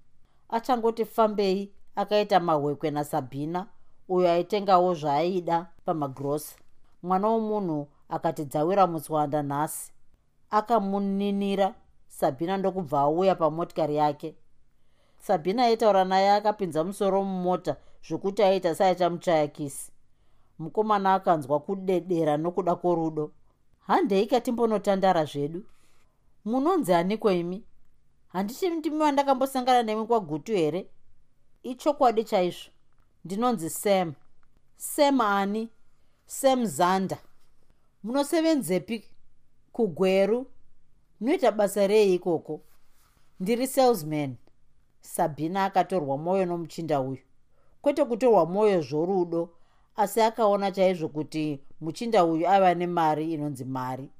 Achangoti 0.49 1.05
fambei 1.05 1.72
akaita 1.97 2.41
mahwekwe 2.41 2.91
nasabhina 2.91 3.66
uyo 4.09 4.30
aitengawo 4.30 4.95
zvaaida 4.95 5.66
pamagrosa 5.84 6.57
mwana 7.03 7.28
womunhu 7.28 7.89
akati 8.09 8.45
dzawira 8.45 8.86
mutswanda 8.86 9.43
nhasi. 9.43 9.93
Akamuninira 10.51 11.74
sabhina 12.09 12.57
ndokubva 12.57 13.01
auya 13.01 13.34
pamotikari 13.34 13.97
yake. 13.97 14.34
Sabhina 15.18 15.64
aitaura 15.64 16.05
naye 16.05 16.30
akapinza 16.30 16.84
musoro 16.84 17.24
mumota 17.24 17.76
zvokuti 18.09 18.43
aita 18.43 18.74
seaichamuchayakisi 18.74 19.93
mukomana 20.59 21.14
akanzwa 21.14 21.61
kudedera 21.61 22.36
nokuda 22.36 22.74
kworudo. 22.76 23.30
Handeika 23.86 24.40
timbonotandara 24.40 25.24
zvedu? 25.24 25.64
Munonzi 26.44 26.94
aniko 26.94 27.30
imi? 27.32 27.64
Handiti 28.28 28.70
ndimi 28.70 28.98
vandakambosangana 28.98 29.82
nemi 29.82 30.06
kwagutu 30.06 30.52
here? 30.52 30.88
Ichokwadi 31.62 32.24
chaizvo 32.24 32.70
ndinonzi 33.24 33.70
sam. 33.70 34.14
Sam 34.76 35.20
ani? 35.20 35.68
Sam 36.26 36.64
zanda. 36.66 37.18
Munosevenzepi 38.02 39.04
kugweru? 39.72 40.46
Munoita 41.20 41.52
basa 41.52 41.86
rei 41.86 42.14
ikoko? 42.14 42.61
Ndiri 43.40 43.66
salesman. 43.66 44.36
Sabhina 45.00 45.64
akatorwa 45.64 46.18
mwoyo 46.18 46.46
nomuchinda 46.46 47.00
uyu. 47.00 47.22
Kwete 47.82 48.04
kutorwa 48.04 48.46
mwoyo 48.46 48.80
zvorudo 48.80 49.50
asi 50.03 50.20
akaona 50.22 50.70
chaizvo 50.72 51.09
kuti 51.09 51.61
muchinda 51.80 52.24
uyu 52.24 52.49
aiva 52.49 52.74
nemari 52.74 53.32
inonzi 53.34 53.64
mari. 53.64 54.11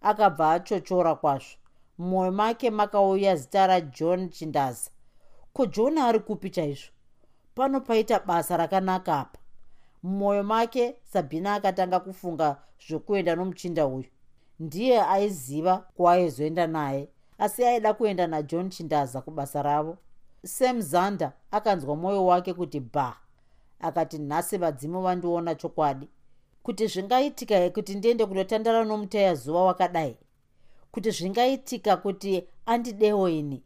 Akabva 0.00 0.52
achochora 0.52 1.14
kwazvo. 1.14 1.56
Mumwoyo 1.98 2.32
make 2.32 2.70
makauya 2.70 3.36
zita 3.36 3.66
rajohn 3.66 4.28
chindaza. 4.30 4.90
Ko 5.52 5.66
john 5.66 5.98
ari 5.98 6.20
kupi 6.20 6.50
chaizvo? 6.50 6.90
Pano 7.54 7.80
paita 7.80 8.20
basa 8.20 8.56
rakanaka 8.56 9.18
apa. 9.20 9.38
Mumwoyo 10.02 10.42
make 10.42 10.96
sabhina 11.12 11.54
akatanga 11.54 12.00
kufunga 12.00 12.56
zvokuenda 12.88 13.36
nomuchinda 13.36 13.86
uyu. 13.86 14.08
Ndiye 14.60 15.02
aiziva 15.02 15.78
kwaaizoenda 15.96 16.66
naye 16.66 17.08
asi 17.38 17.64
aida 17.64 17.94
kuenda 17.94 18.26
najohn 18.26 18.68
chindaza 18.70 19.20
kubasa 19.20 19.62
ravo. 19.62 19.98
Sam 20.44 20.80
zander 20.80 21.32
akanzwa 21.50 21.96
mwoyo 21.96 22.26
wake 22.26 22.54
kuti 22.54 22.80
bha 22.80 23.16
akati 23.80 24.18
nhasi 24.18 24.58
vadzimu 24.58 25.02
vandiona 25.02 25.54
chokwadi. 25.54 26.08
Kuti 26.62 26.86
zvingaitika 26.86 27.70
kuti 27.70 27.94
ndiende 27.94 28.26
kunotandara 28.26 28.84
nomuteya 28.84 29.34
zuva 29.34 29.62
wakadai? 29.64 30.16
Kuti 30.90 31.10
zvingaitika 31.10 31.96
kuti 31.96 32.48
andidewo 32.66 33.28
ini? 33.28 33.62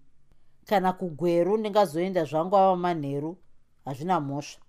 Kana 0.66 0.92
kugweru 0.92 1.56
ndingazoenda 1.56 2.24
zvangu 2.24 2.56
ava 2.56 2.76
manheru 2.76 3.36
hazvina 3.84 4.20
mhosva. 4.20 4.60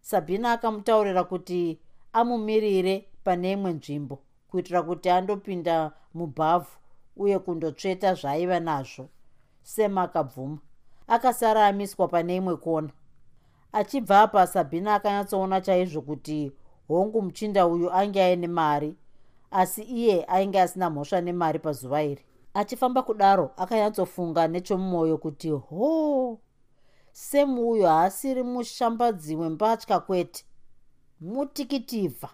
Sabhina 0.00 0.52
akamutaurira 0.52 1.24
kuti 1.24 1.80
amumirire 2.12 3.08
pane 3.24 3.52
imwe 3.52 3.72
nzvimbo 3.72 4.18
kuitira 4.48 4.82
kuti 4.82 5.10
andopinda 5.10 5.92
mubhavhu 6.14 6.70
uye 7.16 7.38
kundotsveta 7.38 8.14
zvaaiva 8.14 8.60
nazvo 8.60 9.08
sema 9.62 10.02
akabvuma. 10.02 10.58
Akasara 11.06 11.66
amiswa 11.66 12.08
pane 12.08 12.36
imwe 12.36 12.56
kona 12.56 12.90
achibva 13.72 14.20
apa 14.22 14.46
sabhina 14.46 14.94
akanyatsoona 14.94 15.60
chaizvo 15.60 16.00
kuti 16.02 16.52
hongu 16.88 17.22
muchinda 17.22 17.66
uyu 17.66 17.92
ainge 17.92 18.22
aine 18.22 18.46
mari 18.46 18.96
asi 19.50 19.82
iye 19.82 20.24
ainge 20.28 20.60
asina 20.60 20.90
mhosva 20.90 21.20
nemari 21.20 21.58
pazuva 21.58 22.02
iri. 22.02 22.24
Achifamba 22.54 23.02
kudaro 23.02 23.50
akanyatsofunga 23.56 24.48
nechomumwoyo 24.48 25.18
kuti 25.18 25.50
hoo 25.50 26.38
semu 27.12 27.70
uyu 27.70 27.86
haasiri 27.86 28.42
mushambadzi 28.42 29.36
wembatya 29.36 30.00
kwete 30.00 30.44
mutikitivha. 31.20 32.28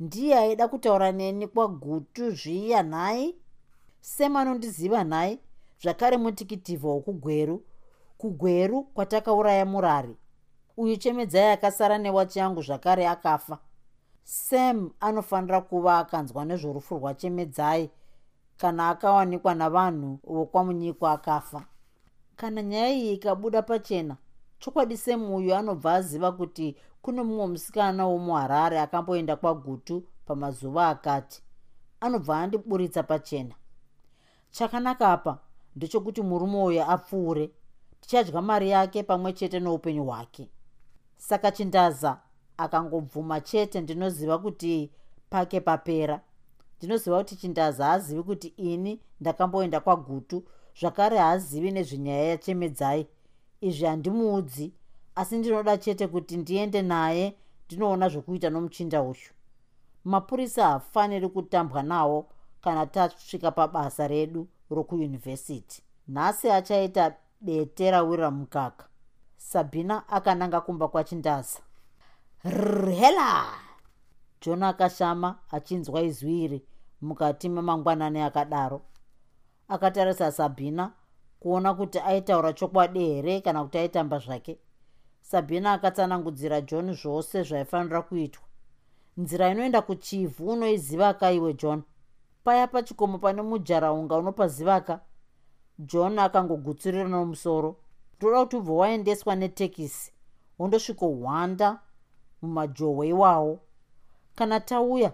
Ndiye 0.00 0.38
aida 0.38 0.68
kutaura 0.68 1.12
neni 1.12 1.46
kwagutu 1.48 2.30
zviya 2.30 2.82
nhai 2.82 3.36
semu 4.00 4.38
anondiziva 4.38 5.04
nhai 5.04 5.38
zvakare 5.82 6.16
mutikitivha 6.16 6.88
wokugweru 6.88 7.62
kugweru 8.18 8.82
kwatakauraya 8.82 9.66
murari 9.66 10.16
uyu 10.76 10.96
chemedzai 10.96 11.52
akasara 11.52 11.98
newachi 11.98 12.38
yangu 12.38 12.62
zvakare 12.62 13.08
akafa. 13.08 13.58
Sam 14.22 14.90
anofanira 15.00 15.60
kuva 15.60 15.98
akanzwa 15.98 16.44
nezvorufu 16.44 16.98
rwachemedzai 16.98 17.90
kana 18.56 18.88
akawanikwa 18.88 19.54
navanhu 19.54 20.18
vokwamunyikwa 20.24 21.12
akafa. 21.12 21.64
Kana 22.36 22.62
nyaya 22.62 22.88
iyi 22.88 23.12
ikabuda 23.12 23.62
pachena 23.62 24.16
chokwadi 24.58 24.96
sam 24.96 25.34
uyu 25.34 25.54
anobva 25.54 25.94
aziva 25.94 26.32
kuti 26.32 26.76
kune 27.02 27.22
mumwe 27.22 27.46
musikana 27.46 28.06
womuharare 28.06 28.80
akamboenda 28.80 29.36
kwagutu 29.36 30.02
pamazuva 30.26 30.88
akati 30.88 31.42
anobva 32.00 32.38
andiburitsa 32.38 33.02
pachena. 33.02 33.54
Chakanaka 34.50 35.12
apa 35.12 35.38
ndechokuti 35.76 36.22
murume 36.22 36.62
uyu 36.62 36.82
apfuure. 36.82 37.50
Tichadya 38.00 38.42
mari 38.42 38.70
yake 38.70 39.02
pamwe 39.02 39.32
chete 39.32 39.60
noupenyu 39.60 40.04
hwake 40.04 40.48
saka 41.20 41.50
chindaza 41.50 42.20
akangobvuma 42.56 43.40
chete 43.40 43.80
ndinoziva 43.80 44.38
kuti 44.38 44.90
pake 45.30 45.60
papera. 45.60 46.20
Ndinoziva 46.78 47.18
kuti 47.18 47.36
chindaza 47.36 47.84
haazivi 47.86 48.22
kuti 48.22 48.48
ini 48.48 49.00
ndakamboenda 49.20 49.80
kwagutu 49.80 50.44
zvakare 50.80 51.18
haazivi 51.18 51.70
nezvenyaya 51.70 52.24
yachemedzai. 52.24 53.06
Izvi 53.60 53.86
handimuudzi 53.86 54.72
asi 55.14 55.38
ndinoda 55.38 55.76
chete 55.76 56.06
kuti 56.06 56.36
ndiende 56.36 56.82
naye 56.82 57.36
ndinoona 57.66 58.08
zvokuita 58.08 58.50
nomuchinda 58.50 59.02
uyu. 59.02 59.30
Mapurisa 60.04 60.64
haafaniri 60.64 61.28
kutambwa 61.28 61.82
nawo 61.82 62.28
kana 62.60 62.86
tasvika 62.86 63.50
pabasa 63.50 64.08
redu 64.08 64.48
rokuyunivhesiti. 64.70 65.82
Nhasi 66.08 66.50
achaita 66.50 67.14
bete 67.40 67.90
rawirira 67.90 68.30
mukaka 68.30 68.89
sabhina 69.40 70.08
akananga 70.08 70.60
kumba 70.60 70.88
kwachindaza 70.88 71.58
rhela 72.44 73.44
john 74.40 74.62
akashama 74.62 75.38
achinzwa 75.50 76.02
izwi 76.02 76.44
iri 76.44 76.60
mukati 77.02 77.48
memangwanani 77.48 78.20
akadaro. 78.20 78.80
Akatarisa 79.68 80.32
sabhina 80.32 80.92
kuona 81.40 81.74
kuti 81.74 81.98
aitaura 81.98 82.52
chokwadi 82.52 82.98
here 82.98 83.40
kana 83.40 83.64
kuti 83.64 83.78
aitamba 83.78 84.18
zvake. 84.18 84.58
Sabhina 85.20 85.72
akatsanangudzira 85.72 86.60
john 86.60 86.94
zvose 86.94 87.42
zvaifanira 87.42 88.02
kuitwa. 88.02 88.42
Nzira 89.16 89.48
inoenda 89.48 89.82
kuchivhu 89.82 90.48
unoiziva 90.48 91.14
kaiwe 91.14 91.54
john? 91.54 91.82
Paya 92.44 92.66
pachikomo 92.66 93.18
pane 93.18 93.42
mujaraunga 93.42 94.16
unopazivaka 94.16 95.00
john 95.78 96.18
akangogutsurira 96.18 97.08
nomusoro 97.08 97.76
ndoda 98.20 98.40
kuti 98.40 98.56
ubva 98.56 98.72
waendeswa 98.72 99.36
netekisi 99.36 100.12
wondosvikohwanda 100.58 101.80
mumajohwe 102.42 103.08
iwawo 103.08 103.60
kana 104.34 104.60
tauya 104.60 105.12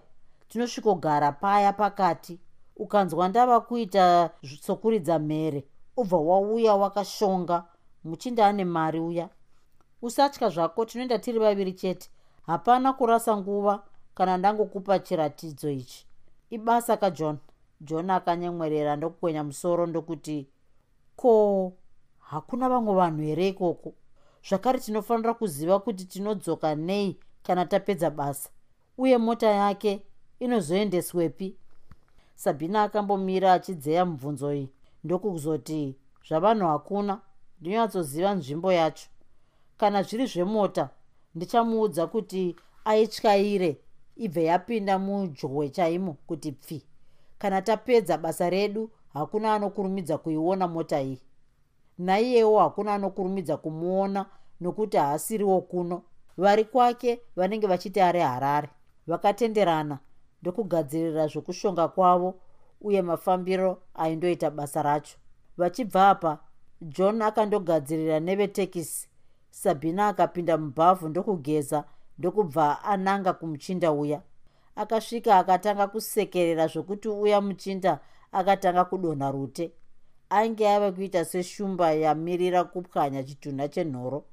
tinosvikogara 0.48 1.32
paya 1.32 1.72
pakati. 1.72 2.40
Ukanzwa 2.76 3.28
ndava 3.28 3.60
kuita 3.60 4.30
sokuridza 4.60 5.18
mhere 5.18 5.64
ubva 5.96 6.16
wauya 6.16 6.74
wakashonga 6.74 7.64
muchinda 8.04 8.46
ane 8.46 8.64
mari 8.64 9.00
uya. 9.00 9.28
Usatya 10.02 10.48
zvako 10.48 10.84
tinoenda 10.84 11.18
tiri 11.18 11.38
vaviri 11.38 11.72
chete. 11.72 12.10
Hapana 12.46 12.92
kurasa 12.92 13.36
nguva 13.36 13.82
kana 14.14 14.36
ndangokupa 14.36 14.98
chiratidzo 14.98 15.70
ichi. 15.70 16.06
Ibasa 16.50 16.96
kajohn 16.96 17.36
john 17.80 18.10
akanyemwerera 18.10 18.96
ndokukwenya 18.96 19.44
musoro 19.44 19.86
ndokuti 19.86 20.48
ko 21.16 21.72
hakuna 22.26 22.68
vamwe 22.68 22.94
vanhu 22.94 23.22
here 23.22 23.48
ikoko? 23.48 23.94
Zvakare 24.48 24.78
tinofanira 24.78 25.34
kuziva 25.34 25.78
kuti 25.78 26.04
tinodzoka 26.04 26.74
nei 26.74 27.16
kana 27.42 27.66
tapedza 27.66 28.10
basa 28.10 28.50
uye 28.98 29.18
mota 29.18 29.46
yake 29.46 30.02
inozoendeswepi? 30.40 31.56
Sabhina 32.34 32.82
akambomira 32.82 33.52
achidzeya 33.52 34.04
mubvunzo 34.04 34.54
iyi. 34.54 34.70
Ndokuzoti 35.04 35.96
zvavanhu 36.28 36.66
hakuna 36.66 37.20
ndinonyatsoziva 37.60 38.34
nzvimbo 38.34 38.72
yacho. 38.72 39.08
Kana 39.76 40.02
zviri 40.02 40.26
zvemota 40.26 40.90
ndichamuudza 41.34 42.06
kuti 42.06 42.56
aityaire 42.84 43.80
ibve 44.16 44.44
yapinda 44.44 44.98
mujwe 44.98 45.68
chaimo 45.68 46.12
kuti 46.26 46.52
pfi. 46.52 46.82
Kana 47.38 47.62
tapedza 47.62 48.18
basa 48.18 48.50
redu 48.50 48.90
hakuna 49.12 49.54
anokurumidza 49.54 50.18
kuiona 50.18 50.68
mota 50.68 51.02
iyi 51.02 51.20
naiyewo 51.98 52.58
hakuna 52.58 52.94
anokurumidza 52.94 53.56
kumuona 53.56 54.26
nokuti 54.60 54.96
haasiriwo 54.96 55.60
kuno. 55.60 56.02
Vari 56.36 56.64
kwake 56.64 57.20
vanenge 57.36 57.66
vachiti 57.66 58.00
ari 58.00 58.20
harare. 58.20 58.68
Vakatenderana 59.06 59.98
ndokugadzirira 60.42 61.26
zvokushonga 61.26 61.88
kwavo 61.88 62.34
uye 62.80 63.02
mafambiro 63.02 63.82
aindoita 63.94 64.50
basa 64.50 64.82
racho. 64.82 65.16
Vachibva 65.56 66.08
apa 66.08 66.38
john 66.82 67.22
akandogadzirira 67.22 68.20
nevetekisi. 68.20 69.08
Sabhina 69.50 70.08
akapinda 70.08 70.58
mubhavhu 70.58 71.08
ndokugeza 71.08 71.84
ndokubva 72.18 72.84
ananga 72.84 73.32
kumuchinda 73.32 73.92
uya. 73.92 74.22
Akasvika 74.76 75.38
akatanga 75.38 75.86
kusekerera 75.86 76.66
zvokuti 76.66 77.08
uya 77.08 77.40
muchinda 77.40 78.00
akatanga 78.32 78.84
kudonha 78.84 79.30
rute 79.30 79.72
ainge 80.30 80.68
ave 80.68 80.92
kuita 80.92 81.24
seshumba 81.24 81.92
yamirira 81.92 82.64
kupwanya 82.64 83.22
chitunha 83.24 83.68
chenhoro. 83.68 84.24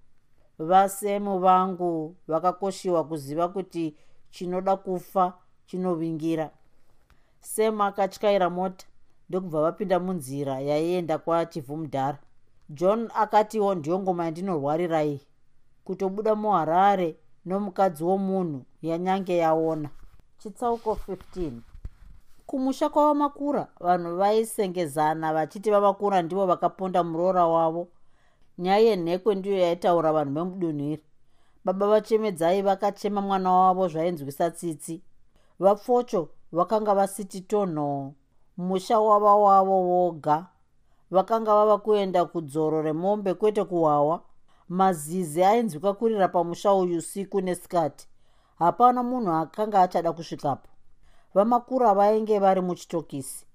Vasemu 0.60 1.40
vangu 1.40 2.16
vakakoshiwa 2.28 3.04
kuziva 3.04 3.48
kuti 3.48 3.96
chinoda 4.30 4.76
kufa 4.76 5.34
chinovingira. 5.66 6.52
Sem 7.42 7.82
akatyaira 7.82 8.50
mota 8.50 8.86
ndokubva 9.30 9.62
vapinda 9.62 10.00
munzira 10.00 10.60
yaienda 10.60 11.18
kwachivhumudhara. 11.18 12.18
John 12.70 13.10
akatiwo 13.16 13.76
ndiyo 13.76 14.00
ngoma 14.00 14.26
yandinorwarirai 14.26 15.22
kutobuda 15.84 16.36
muharare 16.36 17.16
nomukadzi 17.46 18.04
womunhu 18.04 18.66
yanyange 18.82 19.38
yaona. 19.38 19.90
Chitsauko 20.38 21.00
15 21.08 21.52
kumusha 22.54 22.90
kwavamakura 22.90 23.68
vanhu 23.80 24.18
vaisengezana 24.18 25.34
vachiti 25.34 25.72
vamakura 25.72 26.22
ndivo 26.22 26.46
vakaponda 26.46 27.04
muroora 27.04 27.48
wavo. 27.48 27.88
Nyaya 28.58 28.80
yenhekwe 28.80 29.36
ndiyo 29.36 29.58
yaitaura 29.58 30.14
vanhu 30.14 30.34
vemudunhu 30.34 30.86
iri 30.94 31.04
baba 31.66 31.88
vachemedzai 31.88 32.62
vakachema 32.62 33.22
mwana 33.22 33.52
wavo 33.52 33.88
zvainzwisa 33.88 34.52
tsitsi. 34.52 35.02
Vapfocho 35.60 36.30
vakanga 36.52 36.96
vasiti 36.96 37.42
tonho 37.42 38.14
musha 38.58 39.00
wava 39.00 39.36
wavo 39.36 39.84
voga 39.84 40.46
vakanga 41.12 41.56
vava 41.56 41.78
kuenda 41.78 42.26
kudzoro 42.26 42.82
remombe 42.82 43.34
kwete 43.34 43.64
kuhwawa 43.64 44.22
mazizi 44.70 45.44
ainzwika 45.44 45.94
kurira 45.94 46.28
pamusha 46.28 46.74
uyu 46.74 46.98
usiku 46.98 47.42
nesikati. 47.42 48.08
Hapana 48.60 49.04
munhu 49.04 49.32
akanga 49.32 49.82
achada 49.82 50.14
kusvikapo 50.14 50.73
vamakura 51.34 51.94
vainge 51.94 52.40
vari 52.40 52.62
muchitokisi. 52.62 53.46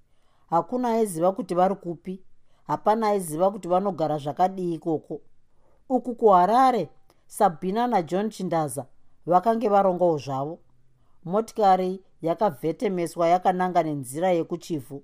Hakuna 0.51 0.89
aiziva 0.89 1.33
kuti 1.33 1.55
vari 1.55 1.74
kupi 1.74 2.22
hapana 2.66 3.09
aiziva 3.09 3.51
kuti 3.51 3.68
vanogara 3.68 4.18
zvakadii 4.18 4.74
ikoko. 4.74 5.20
Uku 5.89 6.14
kuharare 6.14 6.89
sabhina 7.26 7.87
najohn 7.87 8.31
chindaza 8.31 8.87
vakange 9.26 9.68
varongawo 9.68 10.18
zvavo. 10.18 10.59
Motikari 11.24 12.03
yakavhetemeswa 12.22 13.29
yakananga 13.29 13.83
nenzira 13.83 14.31
yekuchivhu. 14.31 15.03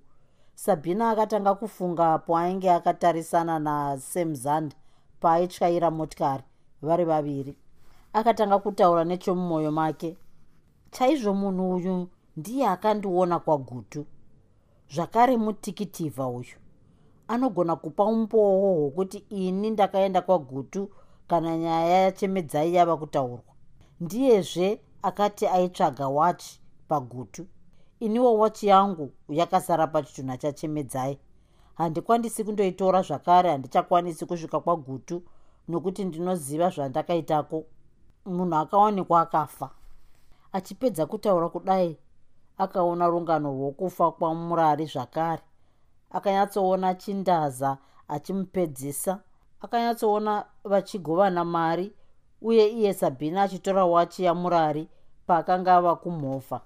Sabhina 0.55 1.11
akatanga 1.11 1.55
kufunga 1.55 2.15
apo 2.15 2.37
ainge 2.37 2.71
akatarisana 2.71 3.59
nasemzanda 3.59 4.77
paaityaira 5.21 5.91
motikari 5.91 6.43
vari 6.83 7.05
vaviri. 7.05 7.57
Akatanga 8.13 8.59
kutaura 8.59 9.05
nechomumwoyo 9.05 9.73
make. 9.73 10.17
Chaizvo 10.91 11.35
munhu 11.35 11.75
uyu 11.75 12.09
ndiye 12.37 12.67
akandiona 12.69 13.39
kwagutu. 13.39 14.07
Zvakare 14.95 15.37
mutikitivha 15.37 16.27
uyu. 16.29 16.57
Anogona 17.29 17.77
kupa 17.77 18.05
umbowo 18.05 18.75
hwokuti 18.75 19.19
ini 19.19 19.71
ndakaenda 19.71 20.21
kwagutu 20.23 20.91
kana 21.29 21.57
nyaya 21.57 21.99
yachemedzai 21.99 22.75
yava 22.75 22.97
kutaurwa. 22.97 23.55
Ndiyezve 24.01 24.81
akati 25.03 25.47
aitsvaga 25.47 26.09
wachi 26.09 26.61
pagutu. 26.89 27.47
Iniwo 28.01 28.39
wachi 28.39 28.67
yangu 28.67 29.11
yakasara 29.29 29.87
pachitunha 29.87 30.37
chachemedzai. 30.37 31.19
Handikwandisi 31.75 32.45
kundoitora 32.45 33.03
zvakare 33.03 33.51
handichakwanisi 33.51 34.27
kusvika 34.27 34.61
kwagutu 34.61 35.23
nokuti 35.69 36.05
ndinoziva 36.05 36.71
zvandakaitako. 36.71 37.65
Munhu 38.27 38.55
akawanikwa 38.57 39.21
akafa. 39.21 39.71
Achipedza 40.53 41.07
kutaura 41.07 41.49
kudai 41.49 41.99
akaona 42.59 43.07
rungano 43.07 43.49
rwokufa 43.53 44.11
kwamurari 44.11 44.87
zvakare. 44.87 45.43
Akanyatsoona 46.11 46.95
chindaza 46.95 47.79
achimupedzisa. 48.09 49.21
Akanyatsoona 49.61 50.45
vachigovana 50.65 51.45
mari 51.45 51.93
uye 52.43 52.69
iye 52.69 52.95
sabhina 52.95 53.43
achitora 53.43 53.85
wachi 53.85 54.25
yamurari 54.25 54.89
paakanga 55.27 55.75
ava 55.75 55.97
kumhofa. 55.97 56.61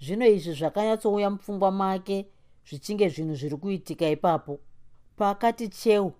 Zvino 0.00 0.26
izvi 0.26 0.52
zvakanyatsouya 0.52 1.30
mupfungwa 1.30 1.70
make 1.70 2.28
zvichinge 2.68 3.08
zvinhu 3.08 3.34
zviri 3.34 3.56
kuitika 3.56 4.08
ipapo. 4.08 4.58
Paakati 5.16 5.68
cheu 5.68 6.12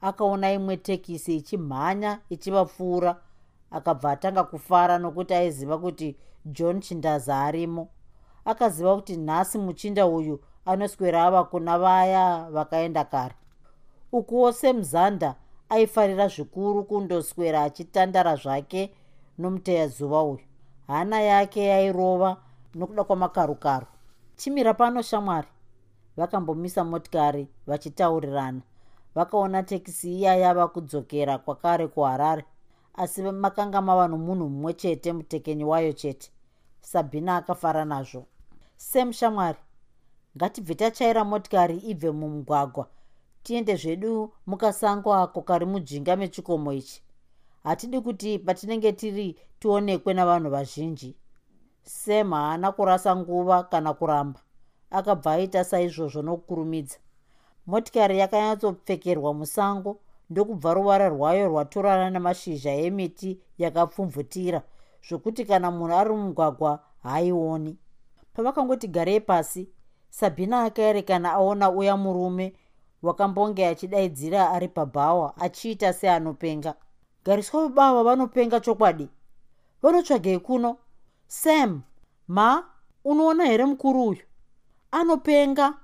akaona 0.00 0.52
imwe 0.52 0.76
tekisi 0.76 1.36
ichimhanya 1.36 2.20
ichivapfuura. 2.30 3.20
Akabva 3.70 4.10
atanga 4.10 4.44
kufara 4.44 4.98
nokuti 4.98 5.34
aiziva 5.34 5.78
kuti 5.78 6.16
john 6.44 6.80
chindaza 6.80 7.40
arimo 7.40 7.88
akaziva 8.44 8.96
kuti 8.96 9.16
nhasi 9.16 9.58
muchinda 9.58 10.06
uyu 10.06 10.40
anoswera 10.64 11.24
ava 11.24 11.44
kuna 11.44 11.78
vaya 11.78 12.50
vakaenda 12.50 13.04
kare. 13.04 13.34
Ukuwo 14.12 14.52
semuzanda 14.52 15.34
aifarira 15.68 16.28
zvikuru 16.28 16.84
kundoswera 16.84 17.62
achitandara 17.62 18.36
zvake 18.36 18.94
nomuteyazuva 19.38 20.22
uyu. 20.22 20.44
Hana 20.86 21.20
yake 21.20 21.64
yairova 21.64 22.36
nokuda 22.74 23.04
kwamakarukaro 23.04 23.86
chimira 24.36 24.74
pano 24.74 25.02
shamwari. 25.02 25.48
Vakambomisa 26.16 26.84
motikari 26.84 27.48
vachitaurirana. 27.66 28.60
Vakaona 29.14 29.62
tekisi 29.62 30.18
iya 30.18 30.36
yava 30.36 30.68
kudzokera 30.68 31.38
kwakare 31.38 31.88
kuharare. 31.88 32.44
Asi 32.94 33.22
makanga 33.22 33.80
mava 33.80 34.08
nomunhu 34.08 34.48
mumwe 34.48 34.72
chete 34.74 35.12
mutekenyi 35.12 35.64
wayo 35.64 35.92
chete. 35.92 36.30
Sabhina 36.80 37.36
akafara 37.36 37.84
nazvo 37.84 38.26
sem 38.82 39.12
shamwari 39.12 39.58
ngatibve 40.36 40.74
tachaira 40.74 41.24
motikari 41.24 41.76
ibve 41.76 42.10
mumugwagwa. 42.10 42.86
Tiende 43.42 43.76
zvedu 43.76 44.32
mukasango 44.46 45.14
ako 45.14 45.42
kari 45.42 45.66
mujinga 45.66 46.16
mechikomo 46.16 46.72
ichi. 46.72 47.02
Hatidi 47.64 48.00
kuti 48.00 48.38
patinenge 48.38 48.92
tiri 48.92 49.36
tionekwe 49.60 50.14
navanhu 50.14 50.50
vazhinji. 50.50 51.16
Sem 51.82 52.30
haana 52.32 52.72
kurasa 52.72 53.16
nguva 53.16 53.62
kana 53.62 53.94
kuramba. 53.94 54.40
Akabva 54.90 55.32
aita 55.32 55.64
saizvozvo 55.64 56.22
nokukurumidza. 56.22 56.98
Motikari 57.66 58.18
yakanyatsopfekerwa 58.18 59.34
musango 59.34 59.98
ndokubva 60.30 60.74
ruvara 60.74 61.08
rwayo 61.08 61.48
rwatorana 61.48 62.10
nemashizha 62.10 62.72
emiti 62.72 63.40
yakapfumvutira 63.58 64.62
zvokuti 65.08 65.44
kana 65.44 65.70
munhu 65.70 65.94
ari 65.94 66.10
mumugwagwa 66.10 66.82
haaioni 67.02 67.76
pavakangoti 68.34 68.88
garei 68.88 69.20
pasi 69.20 69.68
sabhina 70.10 70.62
akaerekana 70.62 71.32
aona 71.32 71.70
uya 71.70 71.96
murume 71.96 72.52
wakambonge 73.02 73.66
achidaidzira 73.66 74.50
ari 74.50 74.68
pabhawa 74.68 75.36
achiita 75.36 75.92
seanopenga. 75.92 76.74
Gariswa 77.24 77.62
vabava 77.62 78.02
vanopenga 78.04 78.60
chokwadi? 78.60 79.08
Vanotsvagei 79.82 80.38
kuno? 80.38 80.76
Sam 81.26 81.82
ma 82.28 82.64
unoona 83.04 83.44
here 83.44 83.66
mukuru 83.66 84.08
uyu? 84.08 84.22
Anopenga 84.90 85.74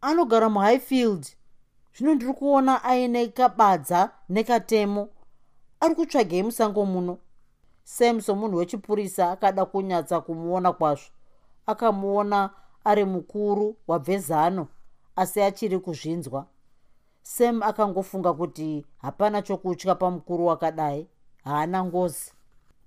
anogara 0.00 0.48
muhighfield. 0.48 1.26
Zvino 1.94 2.14
ndiri 2.14 2.32
kuona 2.32 2.84
aine 2.84 3.28
kabadza 3.28 4.10
nekatemo. 4.28 5.08
Ari 5.80 5.94
kutsvagei 5.94 6.42
musango 6.42 6.84
muno. 6.84 7.18
Sam 7.84 8.20
somunhu 8.20 8.56
wechipurisa 8.56 9.30
akada 9.30 9.64
kunyatsa 9.64 10.20
kumuona 10.20 10.72
kwazvo 10.72 11.10
akamuona 11.68 12.50
ari 12.84 13.04
mukuru 13.04 13.76
wabvezano 13.88 14.68
asi 15.16 15.42
achiri 15.42 15.78
kuzvinzwa. 15.78 16.46
Sam 17.22 17.62
akangofunga 17.62 18.32
kuti 18.32 18.86
hapana 18.98 19.42
chokutya 19.42 19.94
pamukuru 19.94 20.46
wakadai 20.46 21.08
haana 21.44 21.84
ngozi. 21.84 22.32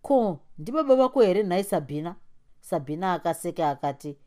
Ko 0.01 0.39
ndibaba 0.57 0.95
vako 0.95 1.21
here? 1.21 1.43
Nhai 1.43 1.63
sabhina 1.63 2.15
sabhina 2.61 3.13
akaseka 3.13 3.69
akati 3.69 4.17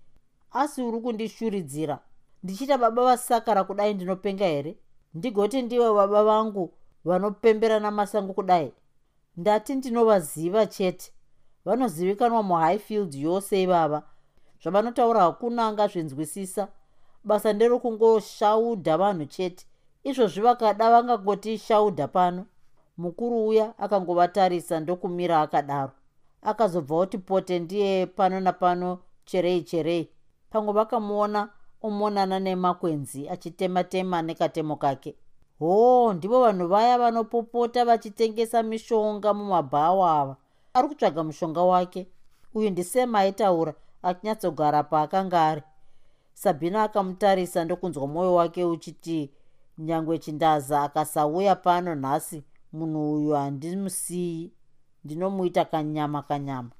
asi 0.52 0.82
uri 0.82 1.00
kundishuridzira. 1.00 1.98
Ndichita 2.42 2.78
baba 2.78 3.04
vasakara 3.04 3.64
kudai 3.64 3.94
ndinopenga 3.94 4.44
here? 4.46 4.76
Ndigoti 5.14 5.62
ndivo 5.62 5.94
baba 5.94 6.24
vangu 6.24 6.74
vanopemberana 7.04 7.90
masango 7.90 8.32
kudai. 8.32 8.72
Ndati 9.36 9.74
ndinovaziva 9.74 10.66
chete. 10.66 11.12
Vanozivikanwa 11.64 12.42
muhighfield 12.42 13.14
yose 13.14 13.62
ivava 13.62 14.02
zvavanotaura 14.64 15.20
hakuna 15.20 15.66
angazvinzwisisa. 15.66 16.68
Basa 17.24 17.52
nderekungoshaudha 17.52 18.96
vanhu 18.96 19.24
chete. 19.24 19.66
Izvozvi 20.04 20.40
vakada 20.40 20.90
vangangoti 20.90 21.58
shaudha 21.58 22.08
pano. 22.08 22.46
Mukuru 22.98 23.46
uya 23.46 23.78
akangovatarisa 23.78 24.80
ndokumira 24.80 25.40
akadaro. 25.40 25.92
Akazobva 26.42 26.96
kuti 26.96 27.18
pote 27.18 27.58
ndiye 27.58 28.06
pano 28.06 28.40
napano 28.40 28.98
cherei 29.24 29.62
cherei. 29.62 30.08
Pamwe 30.50 30.72
vakamuona 30.72 31.48
omonana 31.82 32.40
nemakwenzi 32.40 33.28
achitema-tema 33.28 34.22
nekatemo 34.22 34.76
kake. 34.76 35.14
Hoo 35.58 36.12
ndivo 36.12 36.40
vanhu 36.40 36.68
vaya 36.68 36.98
vanopopota 36.98 37.84
vachitengesa 37.84 38.62
mishonga 38.62 39.34
mumabhawa 39.34 40.20
ava. 40.20 40.36
Ari 40.74 40.88
kutsvaga 40.88 41.22
mushonga 41.24 41.62
wake. 41.62 42.06
Uyu 42.54 42.70
ndisema 42.70 43.18
aitaura 43.18 43.74
achinyatsogara 44.04 44.82
paakanga 44.82 45.46
ari. 45.46 45.62
Sabhina 46.34 46.82
akamutarisa 46.82 47.64
ndokunzwa 47.64 48.06
mwoyo 48.06 48.34
wake 48.34 48.64
uchiti 48.64 49.30
nyange 49.78 50.18
chindaza 50.18 50.82
akasauya 50.82 51.56
pano 51.56 51.94
nhasi 51.94 52.44
munhu 52.72 53.12
uyu 53.14 53.32
handimusiyi. 53.32 54.52
Ndinomuita 55.04 55.64
kanyama 55.64 56.22
kanyama. 56.22 56.70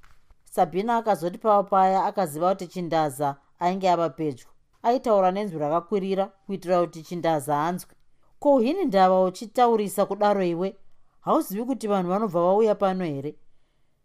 Sabhina 0.43 0.97
akazoti 0.97 1.37
pava 1.37 1.63
paya 1.63 2.05
akaziva 2.05 2.49
kuti 2.49 2.67
chindaza 2.67 3.35
ainge 3.59 3.89
ava 3.89 4.09
pedyo. 4.09 4.45
Aitaura 4.83 5.31
nenzwi 5.31 5.59
rakakwirira 5.59 6.25
kuitira 6.45 6.81
kuti 6.81 7.03
chindaza 7.03 7.63
anzwe. 7.63 7.91
Ko 8.39 8.59
hini 8.59 8.85
ndava 8.85 9.23
uchitaurisa 9.23 10.05
kudaro 10.05 10.43
iwe? 10.43 10.75
Hauzivi 11.21 11.63
kuti 11.65 11.87
vanhu 11.87 12.09
vanobva 12.09 12.41
vauya 12.41 12.75
pano 12.75 13.05
here? 13.05 13.35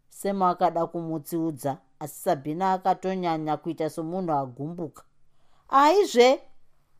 Sema 0.09 0.49
akada 0.49 0.85
kumutsiudza 0.87 1.77
asi 2.01 2.19
sabhina 2.19 2.73
akatonyanya 2.73 3.57
kuita 3.57 3.89
somunhu 3.89 4.33
agumbuka. 4.33 5.03
Aizve 5.69 6.41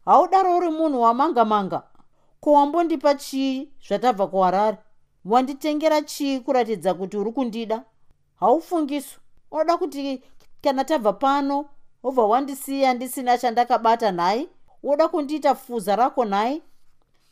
haudaro 0.06 0.58
uri 0.58 0.70
munhu 0.70 1.02
wamanga 1.02 1.46
manga 1.46 1.84
ko 2.40 2.52
wambondipa 2.52 3.16
chii 3.16 3.70
zvatabva 3.88 4.28
kuharare? 4.28 4.78
Wanditengera 5.26 6.02
chii 6.02 6.40
kuratidza 6.40 6.94
kuti 6.94 7.18
uri 7.18 7.32
kundida? 7.32 7.84
Haufungiso 8.36 9.20
unoda 9.52 9.78
kuti 9.78 10.24
kana 10.62 10.84
tabva 10.84 11.14
pano 11.14 11.66
wobva 12.04 12.26
wandisiya 12.26 12.94
ndisina 12.94 13.38
chandakabata 13.38 14.12
nhai 14.12 14.50
woda 14.84 15.08
kundiita 15.08 15.56
fuza 15.56 15.96
rako 15.96 16.26
nhai 16.26 16.62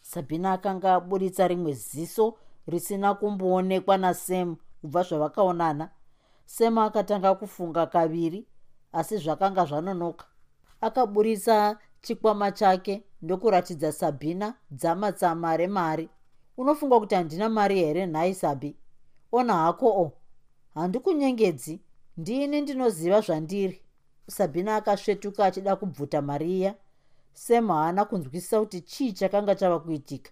sabhina 0.01 0.53
akanga 0.53 0.93
aburitsa 0.93 1.47
rimwe 1.47 1.73
ziso 1.73 2.33
risina 2.67 3.13
kumboonekwa 3.13 3.97
nasem 3.97 4.55
kubva 4.81 5.03
zvavakaonana 5.03 5.89
sem 6.49 6.77
akatanga 6.77 7.35
kufunga 7.35 7.85
kaviri 7.85 8.45
asi 8.91 9.17
zvakanga 9.17 9.65
zvanonoka. 9.65 10.25
Akaburitsa 10.81 11.77
chikwama 12.01 12.51
chake 12.51 13.03
ndokuratidza 13.21 13.91
sabhina 13.91 14.53
dzamatsama 14.71 15.57
remari. 15.57 16.09
Unofunga 16.57 16.99
kuti 16.99 17.15
handina 17.15 17.49
mari 17.49 17.79
here? 17.79 18.05
Nhai 18.05 18.33
sabi. 18.33 18.75
Ona 19.31 19.53
hako 19.53 19.87
o 19.87 20.11
handikunyengedzi 20.73 21.81
ndini 22.17 22.61
ndinoziva 22.61 23.21
zvandiri. 23.21 23.81
Sabhina 24.27 24.75
akasvetuka 24.75 25.45
achida 25.45 25.75
kubvuta 25.75 26.21
mari 26.21 26.57
iya 26.59 26.75
sem 27.33 27.67
haana 27.67 28.05
kunzwisisa 28.05 28.59
kuti 28.59 28.81
chii 28.81 29.11
chakanga 29.13 29.55
chava 29.55 29.79
kuitika. 29.79 30.31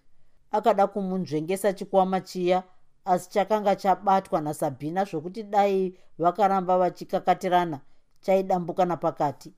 Akada 0.50 0.86
kumunzvengesa 0.86 1.72
chikwama 1.72 2.20
chiya 2.20 2.62
asi 3.08 3.30
chakanga 3.30 3.76
chabatwa 3.76 4.40
nasabhina 4.40 5.04
zvokuti 5.04 5.42
dai 5.42 5.94
vakaramba 6.18 6.78
vachikakatirana 6.78 7.80
chaidambuka 8.20 8.84
napakati 8.84 9.52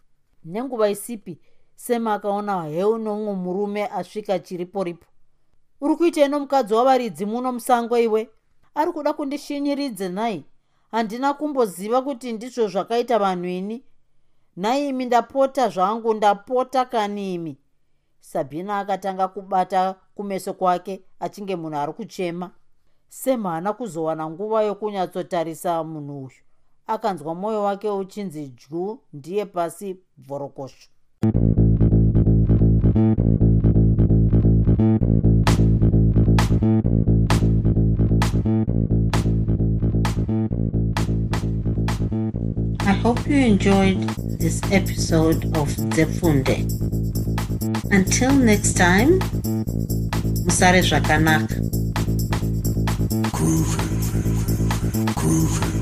nenguva 0.45 0.89
isipi 0.89 1.39
sema 1.75 2.15
akaona 2.15 2.63
heu 2.63 2.99
nomumwe 2.99 3.35
murume 3.35 3.87
asvika 3.87 4.39
chiripo 4.39 4.85
ripo 4.85 5.07
uri 5.81 5.97
kuita 5.97 6.25
ino 6.25 6.41
mukadzi 6.41 6.75
wavaridzi 6.75 7.27
muno 7.27 7.53
musango 7.53 7.99
iwe? 7.99 8.31
Ari 8.75 8.93
kuda 8.93 9.13
kundishinyiridze 9.13 10.09
nhai. 10.09 10.45
Handina 10.91 11.35
kumboziva 11.35 12.03
kuti 12.03 12.33
ndizvo 12.33 12.69
zvakaita 12.69 13.19
vanhu 13.19 13.47
ini. 13.47 13.85
Nhai 14.57 14.89
imi 14.89 15.05
ndapota 15.05 15.69
zvangu 15.69 16.15
ndapota 16.15 16.85
kani 16.85 17.35
imi? 17.35 17.59
Sabhina 18.21 18.79
akatanga 18.79 19.29
kubata 19.29 19.95
kumeso 20.15 20.55
kwake 20.55 21.03
achinge 21.21 21.57
munhu 21.57 21.79
ari 21.79 21.93
kuchema 21.93 22.51
sem 23.11 23.43
haana 23.45 23.71
kuzowana 23.79 24.25
nguva 24.31 24.59
yokunyatsotarisa 24.69 25.73
munhu 25.85 26.17
uyu 26.27 26.41
akanzwa 26.95 27.33
mwoyo 27.35 27.61
wake 27.63 27.89
uchinzi 27.91 28.43
dyu 28.59 28.85
ndiye 29.13 29.45
pasi 29.55 29.89
bvorokosho 30.17 30.89
I 42.87 42.93
hope 43.03 43.27
you 43.27 43.37
enjoyed 43.37 44.01
this 44.39 44.61
episode 44.73 45.45
of 45.59 45.69
Zefunde. 45.95 46.65
Until 47.93 48.33
next 48.33 48.75
time, 48.77 49.19
Musare 50.45 50.81
Zvakanaka. 50.83 51.70
groove, 53.51 53.77
groove. 55.17 55.80